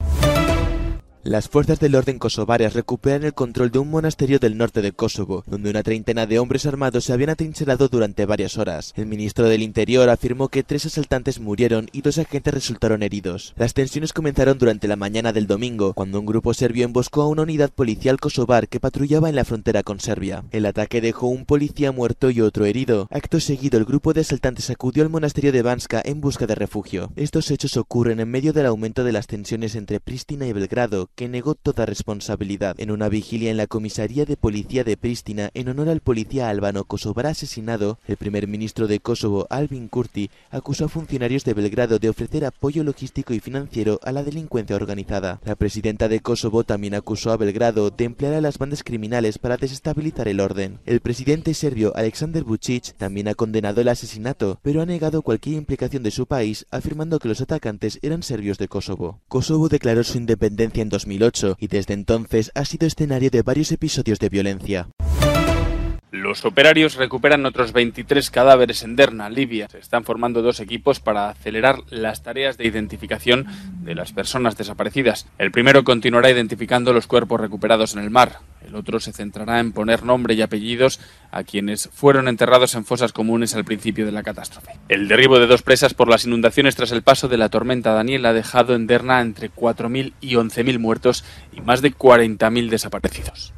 Las 1.25 1.49
fuerzas 1.49 1.79
del 1.79 1.95
orden 1.95 2.19
kosovarias 2.19 2.75
recuperan 2.75 3.23
el 3.23 3.33
control 3.33 3.71
de 3.71 3.79
un 3.79 3.89
monasterio 3.89 4.41
del 4.41 4.59
norte 4.59 4.83
de 4.83 4.91
Kosovo, 4.91 5.45
donde 5.47 5.71
una 5.71 5.85
treintena 5.85 6.27
de 6.27 6.41
hombres 6.41 6.67
armados 6.67 7.05
se 7.05 7.13
habían 7.13 7.31
atrincherado 7.31 7.87
durante 7.87 8.27
varias 8.27 8.59
horas. 8.59 8.93
El 8.97 9.07
ministro 9.07 9.49
del 9.49 9.63
Interior 9.63 10.09
afirmó 10.09 10.49
que 10.49 10.65
tres 10.65 10.85
asaltantes 10.85 11.39
murieron 11.39 11.89
y 11.93 12.03
dos 12.03 12.19
agentes 12.19 12.53
resultaron 12.53 13.05
heridos. 13.05 13.55
Las 13.57 13.73
tensiones 13.73 14.13
comenzaron 14.13 14.59
durante 14.59 14.89
la 14.89 14.97
mañana 14.97 15.33
del 15.33 15.47
domingo, 15.47 15.95
cuando 15.95 16.19
un 16.19 16.27
grupo 16.27 16.55
serbio 16.55 16.85
emboscó 16.85 17.23
a 17.23 17.29
una 17.29 17.43
unidad 17.43 17.71
policial 17.71 18.19
kosovar 18.19 18.67
que 18.67 18.81
patrullaba 18.81 19.29
en 19.29 19.37
la 19.37 19.45
frontera 19.45 19.85
con 19.85 20.01
Serbia. 20.01 20.43
El 20.51 20.67
ataque 20.67 21.01
dejó 21.01 21.29
un 21.29 21.45
policía 21.45 21.93
muerto 21.93 22.31
y 22.31 22.41
otro 22.41 22.65
herido. 22.65 23.07
Acto 23.13 23.39
seguido, 23.39 23.79
el 23.79 23.85
grupo 23.85 24.13
de 24.13 24.23
asaltantes 24.23 24.71
acudió 24.71 25.05
al 25.05 25.11
monasterio 25.11 25.53
de 25.53 25.63
Banska 25.63 26.03
en 26.05 26.21
busca 26.21 26.49
de 26.49 26.57
refugio. 26.57 27.13
Estos 27.15 27.53
hechos 27.53 27.77
ocurren 27.77 28.19
en 28.19 28.29
medio 28.29 28.53
del 28.53 28.67
aumento 28.67 29.05
de 29.05 29.13
las 29.13 29.29
tensiones 29.29 29.77
entre 29.77 30.01
Pristina 30.01 30.49
y 30.49 30.53
Belgrado, 30.53 31.11
que 31.15 31.29
negó 31.29 31.55
toda 31.55 31.87
responsabilidad. 31.87 32.75
En 32.79 32.91
una 32.91 33.09
vigilia 33.09 33.51
en 33.51 33.57
la 33.57 33.67
comisaría 33.67 34.25
de 34.25 34.37
policía 34.37 34.85
de 34.85 34.97
Pristina, 34.97 35.51
en 35.55 35.69
honor 35.69 35.89
al 35.89 36.01
policía 36.01 36.49
albano 36.49 36.85
kosovar 36.85 37.27
asesinado, 37.27 37.99
el 38.07 38.17
primer 38.17 38.47
ministro 38.49 38.87
de 38.87 39.01
Kosovo, 39.01 39.47
Albin 39.51 39.89
Kurti, 39.89 40.31
acusó 40.51 40.87
a 40.87 40.89
funcionarios 40.89 41.45
de 41.45 41.55
Belgrado 41.55 41.99
de 41.99 42.09
ofrecer 42.09 42.45
apoyo 42.45 42.85
logístico 42.85 43.35
y 43.35 43.41
financiero 43.41 44.01
a 44.03 44.13
la 44.13 44.23
delincuencia 44.23 44.77
organizada. 44.77 45.41
La 45.45 45.57
presidenta 45.57 46.09
de 46.09 46.21
Kosovo 46.21 46.65
también 46.65 46.95
acusó 46.95 47.33
a 47.33 47.37
Belgrado 47.37 47.91
de 47.91 48.05
emplear 48.05 48.35
a 48.35 48.41
las 48.41 48.59
bandas 48.59 48.83
criminales 48.83 49.39
para 49.39 49.57
desestabilizar 49.57 50.29
el 50.29 50.41
orden. 50.41 50.79
El 50.87 51.01
presidente 51.01 51.55
serbio 51.55 51.93
Aleksandar 51.97 52.45
Vučić 52.45 52.95
también 52.97 53.29
ha 53.29 53.35
condenado 53.35 53.81
el 53.81 53.89
asesinato, 53.89 54.59
pero 54.63 54.83
ha 54.83 54.87
negado 54.87 55.23
cualquier 55.23 55.57
implicación 55.57 56.03
de 56.03 56.11
su 56.11 56.27
país, 56.27 56.67
afirmando 56.71 57.19
que 57.19 57.29
los 57.29 57.41
atacantes 57.41 57.99
eran 58.03 58.23
serbios 58.23 58.59
de 58.59 58.69
Kosovo. 58.69 59.21
Kosovo 59.29 59.69
declaró 59.69 60.05
su 60.05 60.19
independencia 60.19 60.83
en 60.83 60.89
2008 61.03 61.57
y 61.59 61.67
desde 61.67 61.95
entonces 61.95 62.51
ha 62.55 62.65
sido 62.65 62.87
escenario 62.87 63.31
de 63.31 63.43
varios 63.43 63.73
episodios 63.73 64.19
de 64.19 64.29
violencia. 64.29 64.89
Los 66.23 66.45
operarios 66.45 66.95
recuperan 66.95 67.45
otros 67.47 67.73
23 67.73 68.31
cadáveres 68.31 68.85
en 68.85 68.95
Derna, 68.95 69.29
Libia. 69.29 69.67
Se 69.69 69.81
están 69.81 70.05
formando 70.05 70.41
dos 70.41 70.61
equipos 70.61 71.01
para 71.01 71.29
acelerar 71.29 71.81
las 71.91 72.23
tareas 72.23 72.57
de 72.57 72.65
identificación 72.65 73.49
de 73.83 73.97
las 73.97 74.13
personas 74.13 74.57
desaparecidas. 74.57 75.27
El 75.39 75.51
primero 75.51 75.83
continuará 75.83 76.31
identificando 76.31 76.93
los 76.93 77.09
cuerpos 77.09 77.41
recuperados 77.41 77.95
en 77.95 78.05
el 78.05 78.11
mar. 78.11 78.39
El 78.65 78.77
otro 78.77 79.01
se 79.01 79.13
centrará 79.13 79.59
en 79.59 79.73
poner 79.73 80.05
nombre 80.05 80.35
y 80.35 80.43
apellidos 80.43 81.01
a 81.33 81.43
quienes 81.43 81.89
fueron 81.93 82.29
enterrados 82.29 82.77
en 82.77 82.85
fosas 82.85 83.13
comunes 83.13 83.57
al 83.57 83.65
principio 83.65 84.07
de 84.07 84.13
la 84.13 84.23
catástrofe. 84.23 84.79
El 84.89 85.09
derribo 85.09 85.41
de 85.41 85.49
dos 85.49 85.63
presas 85.63 85.93
por 85.93 86.09
las 86.09 86.25
inundaciones 86.25 86.77
tras 86.77 86.93
el 86.93 87.03
paso 87.03 87.27
de 87.27 87.37
la 87.37 87.49
tormenta 87.49 87.95
Daniel 87.95 88.27
ha 88.27 88.33
dejado 88.33 88.77
en 88.77 88.87
Derna 88.87 89.23
entre 89.23 89.51
4.000 89.51 90.13
y 90.21 90.35
11.000 90.35 90.79
muertos 90.79 91.25
y 91.53 91.63
más 91.63 91.83
de 91.83 91.93
40.000 91.93 92.69
desaparecidos. 92.69 93.53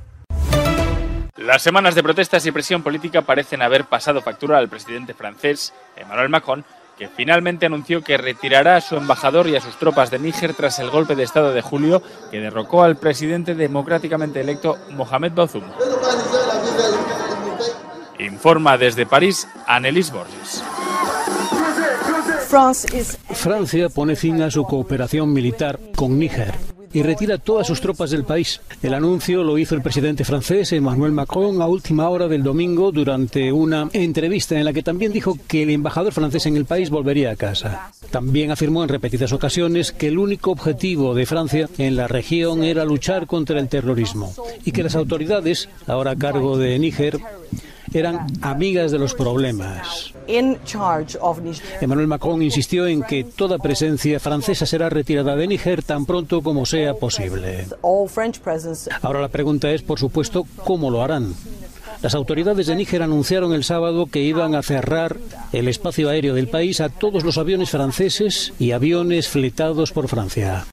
Las 1.37 1.63
semanas 1.63 1.97
de 1.97 2.03
protestas 2.05 2.47
y 2.47 2.53
presión 2.53 2.85
política 2.85 3.23
parecen 3.23 3.61
haber 3.61 3.87
pasado 3.87 4.23
factura 4.23 4.59
al 4.59 4.69
presidente 4.69 5.15
francés, 5.15 5.75
Emmanuel 5.97 6.29
Macron, 6.29 6.65
que 6.97 7.09
finalmente 7.09 7.67
anunció 7.67 8.03
que 8.03 8.17
retirará 8.17 8.77
a 8.77 8.81
su 8.81 8.97
embajador 8.97 9.49
y 9.49 9.57
a 9.57 9.61
sus 9.61 9.77
tropas 9.77 10.13
de 10.13 10.21
Níger 10.21 10.55
tras 10.55 10.79
el 10.79 10.91
golpe 10.91 11.17
de 11.17 11.25
Estado 11.25 11.53
de 11.53 11.61
julio 11.61 12.01
que 12.31 12.39
derrocó 12.39 12.85
al 12.85 12.97
presidente 12.97 13.57
democráticamente 13.57 14.41
electo 14.41 14.79
Mohamed 14.91 15.33
Bazoum. 15.33 15.65
Informa 18.21 18.79
desde 18.79 19.05
París 19.05 19.49
Annelies 19.67 20.13
Borges. 20.13 20.63
Francia 23.33 23.89
pone 23.89 24.15
fin 24.15 24.41
a 24.41 24.53
su 24.53 24.63
cooperación 24.63 25.33
militar 25.33 25.81
con 25.97 26.17
Níger 26.17 26.74
y 26.95 27.03
retira 27.03 27.37
todas 27.37 27.67
sus 27.67 27.81
tropas 27.81 28.11
del 28.11 28.25
país. 28.25 28.61
El 28.83 28.95
anuncio 28.95 29.43
lo 29.43 29.59
hizo 29.59 29.75
el 29.75 29.83
presidente 29.83 30.25
francés 30.25 30.73
Emmanuel 30.73 31.13
Macron 31.13 31.61
a 31.61 31.67
última 31.67 32.09
hora 32.09 32.29
del 32.29 32.43
domingo 32.43 32.93
durante 32.93 33.53
una 33.53 33.91
entrevista 33.93 34.57
en 34.57 34.65
la 34.65 34.73
que 34.73 34.83
también 34.83 35.13
dijo 35.13 35.37
que 35.47 35.65
el 35.65 35.71
embajador 35.71 36.13
francés 36.13 36.47
en 36.47 36.57
el 36.57 36.65
país 36.65 36.91
volvería 36.91 37.33
a 37.33 37.37
casa. 37.37 37.91
También 38.11 38.53
afirmó 38.53 38.83
en 38.83 38.89
repetidas 38.89 39.33
ocasiones 39.33 39.93
que 39.93 40.09
el 40.09 40.19
único 40.19 40.53
objetivo 40.53 41.15
de 41.15 41.27
Francia 41.27 41.69
en 41.79 41.97
la 41.97 42.07
región 42.07 42.63
era 42.63 42.85
luchar 42.85 43.27
contra 43.27 43.59
el 43.59 43.69
terrorismo 43.69 44.33
y 44.65 44.71
que 44.71 44.85
las 44.85 44.95
autoridades, 44.95 45.69
ahora 45.89 46.13
a 46.13 46.17
cargo 46.17 46.57
de 46.57 46.79
Níger, 46.79 47.19
eran 47.95 48.27
amigas 48.43 48.91
de 48.91 48.99
los 48.99 49.15
problemas. 49.15 50.13
Emmanuel 51.81 52.07
Macron 52.07 52.43
insistió 52.43 52.87
en 52.87 53.03
que 53.03 53.25
toda 53.25 53.59
presencia 53.59 54.21
francesa 54.21 54.67
será 54.67 54.91
retirada 54.91 55.37
de 55.37 55.47
Níger 55.47 55.83
tan 55.83 56.05
pronto 56.05 56.43
como 56.43 56.67
sea 56.67 56.95
posible. 56.95 57.67
Ahora 59.03 59.21
la 59.21 59.29
pregunta 59.29 59.71
es, 59.71 59.83
por 59.83 59.99
supuesto, 59.99 60.47
¿cómo 60.65 60.91
lo 60.91 61.03
harán? 61.03 61.35
Las 62.03 62.15
autoridades 62.15 62.67
de 62.67 62.77
Níger 62.77 63.03
anunciaron 63.03 63.55
el 63.55 63.65
sábado 63.65 64.07
que 64.07 64.21
iban 64.21 64.55
a 64.55 64.63
cerrar 64.63 65.17
el 65.53 65.69
espacio 65.69 66.11
aéreo 66.11 66.35
del 66.35 66.49
país 66.49 66.81
a 66.81 66.91
todos 66.91 67.25
los 67.25 67.39
aviones 67.39 67.71
franceses 67.71 68.53
y 68.59 68.73
aviones 68.73 69.29
fletados 69.29 69.93
por 69.93 70.09
Francia. 70.09 70.67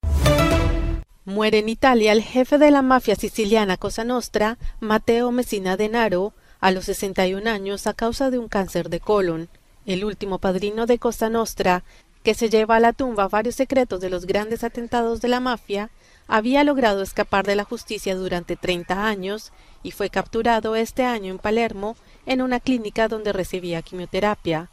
Muere 1.24 1.60
en 1.60 1.70
Italia 1.70 2.12
el 2.12 2.22
jefe 2.22 2.58
de 2.58 2.72
la 2.72 2.82
mafia 2.82 3.16
siciliana 3.16 3.78
Cosa 3.78 4.04
Nostra, 4.04 4.58
Matteo 4.80 5.32
Messina 5.32 5.78
Denaro, 5.78 6.34
a 6.62 6.72
los 6.72 6.86
61 6.86 7.50
años 7.50 7.88
a 7.88 7.94
causa 7.94 8.30
de 8.30 8.40
un 8.40 8.48
cáncer 8.48 8.90
de 8.90 9.00
colon. 9.00 9.50
El 9.86 10.06
último 10.06 10.38
padrino 10.38 10.86
de 10.86 11.00
Costa 11.00 11.30
Nostra, 11.30 11.84
que 12.24 12.36
se 12.36 12.50
lleva 12.50 12.76
a 12.76 12.80
la 12.80 12.94
tumba 12.94 13.28
varios 13.28 13.56
secretos 13.56 14.00
de 14.00 14.12
los 14.12 14.26
grandes 14.26 14.64
atentados 14.64 15.22
de 15.22 15.28
la 15.28 15.40
mafia, 15.40 15.90
había 16.28 16.64
logrado 16.64 17.02
escapar 17.02 17.46
de 17.46 17.56
la 17.56 17.64
justicia 17.64 18.16
durante 18.16 18.56
30 18.56 19.06
años 19.06 19.52
y 19.84 19.92
fue 19.92 20.10
capturado 20.10 20.76
este 20.76 21.04
año 21.04 21.32
en 21.32 21.40
Palermo 21.40 21.98
en 22.26 22.42
una 22.42 22.60
clínica 22.60 23.08
donde 23.08 23.34
recibía 23.34 23.82
quimioterapia. 23.82 24.70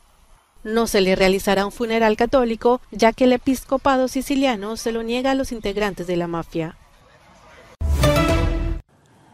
No 0.63 0.87
se 0.87 1.01
le 1.01 1.17
realizará 1.17 1.65
un 1.65 1.73
funeral 1.73 2.17
católico, 2.17 2.83
ya 2.91 3.13
que 3.13 3.25
el 3.25 3.33
episcopado 3.33 4.09
siciliano 4.09 4.77
se 4.77 4.93
lo 4.93 5.03
niega 5.03 5.31
a 5.31 5.35
los 5.35 5.53
integrantes 5.53 6.07
de 6.07 6.17
la 6.17 6.27
mafia. 6.27 6.77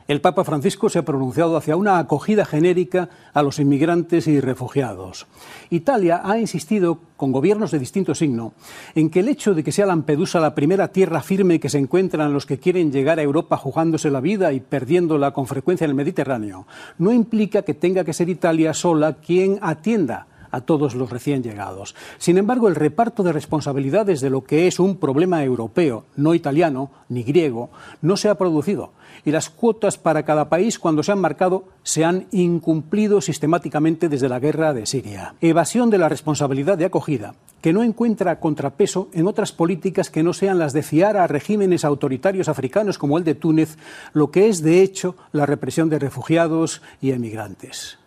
El 0.07 0.21
Papa 0.21 0.45
Francisco 0.45 0.91
se 0.91 0.99
ha 0.99 1.05
pronunciado 1.05 1.57
hacia 1.57 1.77
una 1.77 1.99
acogida 1.99 2.45
genérica 2.45 3.09
a 3.33 3.43
los 3.43 3.59
inmigrantes 3.59 4.27
y 4.27 4.39
refugiados. 4.39 5.27
Italia 5.71 6.21
ha 6.23 6.39
insistido, 6.39 6.99
con 7.17 7.33
gobiernos 7.33 7.71
de 7.71 7.79
distinto 7.79 8.15
signo, 8.15 8.53
en 8.95 9.09
que 9.09 9.21
el 9.21 9.29
hecho 9.29 9.55
de 9.55 9.65
que 9.65 9.73
sea 9.73 9.87
Lampedusa 9.87 10.41
la 10.41 10.55
primera 10.55 10.89
tierra 10.89 11.23
firme 11.23 11.59
que 11.59 11.71
se 11.71 11.79
encuentran 11.79 12.35
los 12.35 12.45
que 12.45 12.59
quieren 12.59 12.93
llegar 12.93 13.19
a 13.19 13.23
Europa 13.23 13.57
jugándose 13.57 14.11
la 14.11 14.21
vida 14.21 14.53
y 14.53 14.61
perdiéndola 14.61 15.31
con 15.33 15.47
frecuencia 15.47 15.87
en 15.87 15.93
el 15.93 15.97
Mediterráneo, 15.97 16.67
no 16.99 17.11
implica 17.11 17.63
que 17.63 17.73
tenga 17.73 18.05
que 18.05 18.13
ser 18.13 18.29
Italia 18.29 18.75
sola 18.75 19.15
quien 19.15 19.59
atienda 19.63 20.27
a 20.55 20.61
todos 20.61 20.95
los 20.95 21.11
recién 21.11 21.43
llegados. 21.43 21.95
Sin 22.19 22.39
embargo, 22.39 22.69
el 22.69 22.75
reparto 22.75 23.23
de 23.23 23.33
responsabilidades 23.33 24.21
de 24.21 24.31
lo 24.31 24.45
que 24.45 24.67
es 24.67 24.79
un 24.79 24.97
problema 24.97 25.43
europeo, 25.43 26.05
no 26.17 26.35
italiano 26.35 26.91
ni 27.09 27.23
griego, 27.23 27.71
no 28.03 28.17
se 28.17 28.29
ha 28.29 28.37
producido 28.37 28.93
y 29.25 29.31
las 29.31 29.51
cuotas 29.51 29.99
para 29.99 30.25
cada 30.25 30.49
país 30.49 30.79
cuando 30.79 31.03
se 31.03 31.13
han 31.13 31.21
marcado 31.21 31.65
se 31.83 32.05
han 32.05 32.27
incumplido 32.33 33.21
sistemáticamente 33.21 34.09
desde 34.09 34.29
la 34.29 34.41
guerra 34.41 34.73
de 34.73 34.87
Siria. 34.87 35.35
Evasión 35.41 35.91
de 35.91 35.99
la 35.99 36.09
responsabilidad 36.09 36.79
de 36.79 36.85
acogida, 36.85 37.35
que 37.61 37.73
no 37.73 37.83
encuentra 37.83 38.41
contrapeso 38.41 39.09
en 39.13 39.27
otras 39.27 39.53
políticas 39.53 40.11
que 40.11 40.23
no 40.23 40.33
sean 40.33 40.59
las 40.59 40.73
de 40.73 40.83
fiar 40.83 41.17
a 41.17 41.27
regímenes 41.27 41.85
autoritarios 41.85 42.49
africanos 42.49 42.99
como 42.99 43.19
el 43.19 43.25
de 43.25 43.35
Túnez, 43.35 43.77
lo 44.13 44.31
que 44.31 44.49
es 44.49 44.63
de 44.63 44.83
hecho 44.83 45.17
la 45.33 45.47
represión 45.47 45.89
de 45.89 45.99
refugiados 45.99 46.83
y 47.01 47.13
emigrantes. 47.13 47.99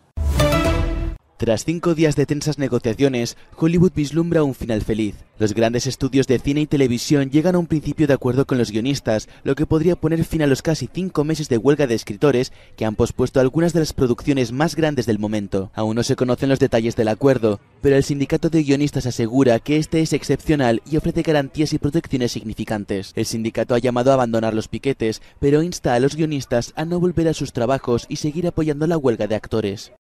Tras 1.38 1.66
cinco 1.66 1.94
días 1.94 2.16
de 2.16 2.26
tensas 2.26 2.58
negociaciones, 2.58 3.38
Hollywood 3.56 3.92
vislumbra 3.96 4.42
un 4.42 4.56
final 4.56 4.82
feliz. 4.82 5.14
Los 5.38 5.54
grandes 5.54 5.86
estudios 5.86 6.26
de 6.26 6.40
cine 6.40 6.62
y 6.62 6.66
televisión 6.66 7.30
llegan 7.30 7.54
a 7.54 7.60
un 7.60 7.68
principio 7.68 8.08
de 8.08 8.16
acuerdo 8.16 8.48
con 8.48 8.58
los 8.58 8.72
guionistas, 8.72 9.30
lo 9.44 9.54
que 9.54 9.68
podría 9.68 9.96
poner 9.96 10.26
fin 10.26 10.42
a 10.42 10.48
los 10.48 10.64
casi 10.64 10.90
cinco 10.92 11.24
meses 11.24 11.48
de 11.48 11.60
huelga 11.60 11.86
de 11.86 11.94
escritores 11.94 12.52
que 12.76 12.86
han 12.86 12.96
pospuesto 12.96 13.40
algunas 13.40 13.72
de 13.72 13.82
las 13.82 13.94
producciones 13.94 14.52
más 14.52 14.76
grandes 14.76 15.06
del 15.06 15.20
momento. 15.20 15.70
Aún 15.76 15.98
no 15.98 16.02
se 16.02 16.16
conocen 16.16 16.50
los 16.50 16.58
detalles 16.58 16.96
del 16.96 17.08
acuerdo, 17.08 17.60
pero 17.84 17.96
el 17.96 18.04
sindicato 18.04 18.50
de 18.50 18.64
guionistas 18.64 19.06
asegura 19.06 19.60
que 19.60 19.78
este 19.78 20.02
es 20.02 20.14
excepcional 20.14 20.82
y 20.90 20.98
ofrece 20.98 21.22
garantías 21.22 21.72
y 21.72 21.78
protecciones 21.78 22.32
significantes. 22.32 23.12
El 23.16 23.28
sindicato 23.28 23.76
ha 23.76 23.80
llamado 23.80 24.10
a 24.10 24.16
abandonar 24.16 24.56
los 24.56 24.70
piquetes, 24.70 25.22
pero 25.40 25.62
insta 25.62 25.94
a 25.94 26.00
los 26.00 26.16
guionistas 26.16 26.74
a 26.76 26.84
no 26.84 27.00
volver 27.00 27.28
a 27.28 27.36
sus 27.36 27.54
trabajos 27.54 28.08
y 28.10 28.16
seguir 28.16 28.48
apoyando 28.48 28.88
la 28.88 28.98
huelga 28.98 29.28
de 29.28 29.36
actores. 29.36 29.92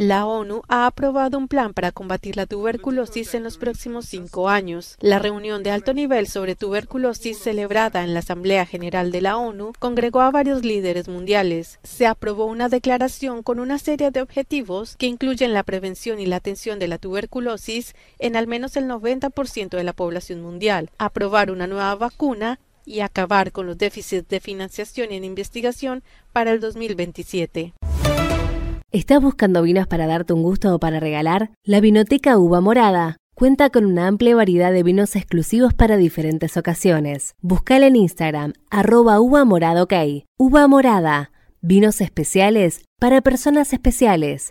La 0.00 0.24
ONU 0.24 0.62
ha 0.66 0.86
aprobado 0.86 1.36
un 1.36 1.46
plan 1.46 1.74
para 1.74 1.92
combatir 1.92 2.34
la 2.34 2.46
tuberculosis 2.46 3.34
en 3.34 3.42
los 3.42 3.58
próximos 3.58 4.06
cinco 4.06 4.48
años. 4.48 4.96
La 5.00 5.18
reunión 5.18 5.62
de 5.62 5.72
alto 5.72 5.92
nivel 5.92 6.26
sobre 6.26 6.56
tuberculosis 6.56 7.38
celebrada 7.38 8.02
en 8.02 8.14
la 8.14 8.20
Asamblea 8.20 8.64
General 8.64 9.12
de 9.12 9.20
la 9.20 9.36
ONU 9.36 9.74
congregó 9.78 10.22
a 10.22 10.30
varios 10.30 10.64
líderes 10.64 11.06
mundiales. 11.06 11.80
Se 11.82 12.06
aprobó 12.06 12.46
una 12.46 12.70
declaración 12.70 13.42
con 13.42 13.60
una 13.60 13.76
serie 13.76 14.10
de 14.10 14.22
objetivos 14.22 14.96
que 14.96 15.04
incluyen 15.04 15.52
la 15.52 15.64
prevención 15.64 16.18
y 16.18 16.24
la 16.24 16.36
atención 16.36 16.78
de 16.78 16.88
la 16.88 16.96
tuberculosis 16.96 17.94
en 18.18 18.36
al 18.36 18.46
menos 18.46 18.78
el 18.78 18.86
90% 18.86 19.68
de 19.68 19.84
la 19.84 19.92
población 19.92 20.40
mundial, 20.40 20.88
aprobar 20.96 21.50
una 21.50 21.66
nueva 21.66 21.94
vacuna 21.94 22.58
y 22.86 23.00
acabar 23.00 23.52
con 23.52 23.66
los 23.66 23.76
déficits 23.76 24.26
de 24.30 24.40
financiación 24.40 25.12
en 25.12 25.24
investigación 25.24 26.02
para 26.32 26.52
el 26.52 26.60
2027. 26.60 27.74
¿Estás 28.92 29.22
buscando 29.22 29.62
vinos 29.62 29.86
para 29.86 30.08
darte 30.08 30.32
un 30.32 30.42
gusto 30.42 30.74
o 30.74 30.80
para 30.80 30.98
regalar? 30.98 31.52
La 31.62 31.78
Vinoteca 31.78 32.36
Uva 32.38 32.60
Morada 32.60 33.18
cuenta 33.36 33.70
con 33.70 33.84
una 33.84 34.08
amplia 34.08 34.34
variedad 34.34 34.72
de 34.72 34.82
vinos 34.82 35.14
exclusivos 35.14 35.72
para 35.72 35.96
diferentes 35.96 36.56
ocasiones. 36.56 37.36
Búscala 37.40 37.86
en 37.86 37.94
Instagram, 37.94 38.52
arroba 38.68 39.20
uva 39.20 39.44
morada. 39.44 39.86
Uva 40.36 40.66
morada, 40.66 41.30
vinos 41.60 42.00
especiales 42.00 42.82
para 42.98 43.20
personas 43.20 43.72
especiales 43.72 44.50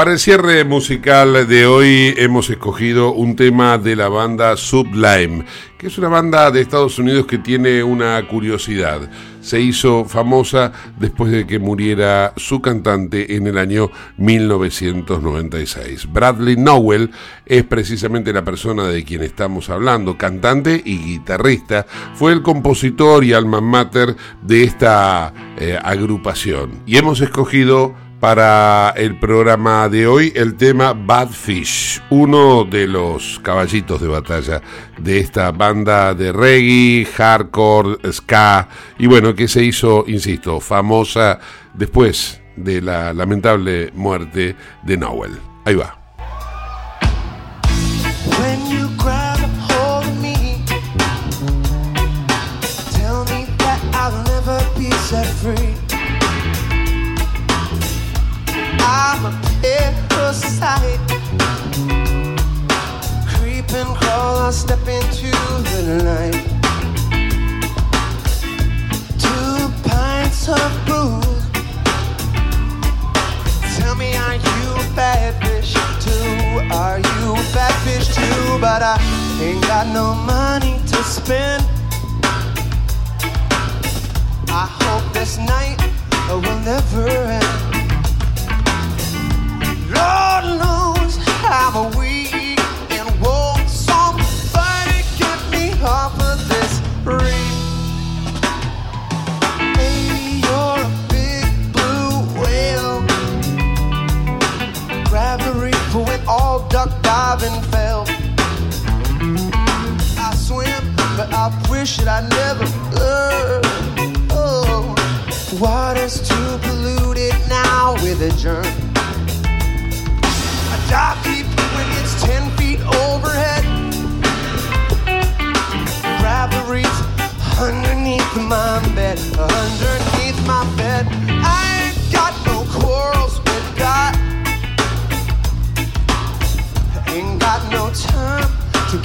Para 0.00 0.12
el 0.12 0.18
cierre 0.18 0.64
musical 0.64 1.46
de 1.46 1.66
hoy 1.66 2.14
hemos 2.16 2.48
escogido 2.48 3.12
un 3.12 3.36
tema 3.36 3.76
de 3.76 3.94
la 3.96 4.08
banda 4.08 4.56
Sublime, 4.56 5.44
que 5.76 5.88
es 5.88 5.98
una 5.98 6.08
banda 6.08 6.50
de 6.50 6.62
Estados 6.62 6.98
Unidos 6.98 7.26
que 7.26 7.36
tiene 7.36 7.82
una 7.82 8.26
curiosidad. 8.26 9.10
Se 9.42 9.60
hizo 9.60 10.06
famosa 10.06 10.72
después 10.98 11.30
de 11.30 11.46
que 11.46 11.58
muriera 11.58 12.32
su 12.38 12.62
cantante 12.62 13.36
en 13.36 13.46
el 13.46 13.58
año 13.58 13.90
1996. 14.16 16.10
Bradley 16.10 16.56
Nowell 16.56 17.10
es 17.44 17.64
precisamente 17.64 18.32
la 18.32 18.42
persona 18.42 18.84
de 18.84 19.04
quien 19.04 19.22
estamos 19.22 19.68
hablando, 19.68 20.16
cantante 20.16 20.80
y 20.82 20.96
guitarrista. 20.96 21.84
Fue 22.14 22.32
el 22.32 22.40
compositor 22.40 23.22
y 23.22 23.34
alma 23.34 23.60
mater 23.60 24.16
de 24.40 24.64
esta 24.64 25.34
eh, 25.58 25.78
agrupación. 25.78 26.84
Y 26.86 26.96
hemos 26.96 27.20
escogido 27.20 28.08
para 28.20 28.90
el 28.96 29.18
programa 29.18 29.88
de 29.88 30.06
hoy 30.06 30.32
el 30.36 30.54
tema 30.56 30.92
Bad 30.92 31.30
Fish, 31.30 32.02
uno 32.10 32.64
de 32.64 32.86
los 32.86 33.40
caballitos 33.42 34.00
de 34.00 34.08
batalla 34.08 34.60
de 34.98 35.18
esta 35.18 35.50
banda 35.50 36.14
de 36.14 36.30
reggae, 36.30 37.06
hardcore, 37.06 38.12
ska 38.12 38.68
y 38.98 39.06
bueno, 39.06 39.34
que 39.34 39.48
se 39.48 39.64
hizo, 39.64 40.04
insisto, 40.06 40.60
famosa 40.60 41.40
después 41.72 42.40
de 42.56 42.82
la 42.82 43.14
lamentable 43.14 43.90
muerte 43.94 44.54
de 44.82 44.96
Noel. 44.96 45.32
Ahí 45.64 45.74
va. 45.74 45.99
Parasite. 60.60 61.00
Creep 63.28 63.72
and 63.72 63.96
crawl, 63.96 64.36
I 64.36 64.50
step 64.50 64.86
into 64.86 65.30
the 65.72 66.02
night. 66.04 66.44
Two 69.18 69.88
pints 69.88 70.48
of 70.48 70.70
booze. 70.86 71.44
Tell 73.78 73.94
me, 73.94 74.14
are 74.16 74.34
you 74.34 74.60
a 74.74 74.94
bad 74.94 75.32
fish 75.42 75.74
too? 76.04 76.60
Are 76.72 76.98
you 76.98 77.32
a 77.32 77.44
bad 77.54 77.74
fish 77.84 78.14
too? 78.14 78.58
But 78.60 78.82
I 78.82 78.98
ain't 79.40 79.62
got 79.62 79.86
no 79.88 80.14
money 80.14 80.78
to 80.86 80.96
spend. 81.02 81.59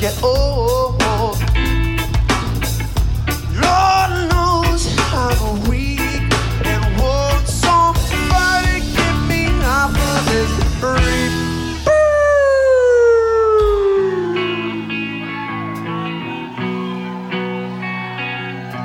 Get 0.05 0.23
old. 0.23 1.01
Lord 3.63 4.11
knows 4.29 4.83
I'm 5.11 5.67
weak 5.67 5.99
and 6.71 6.83
want 6.99 7.47
somebody 7.47 8.81
get 8.97 9.15
me 9.27 9.43
off 9.63 9.97
of 10.11 10.21
this 10.29 10.51
reef. 10.83 11.33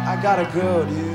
I 0.07 0.19
gotta 0.23 0.47
go, 0.59 0.87
dude. 0.87 1.10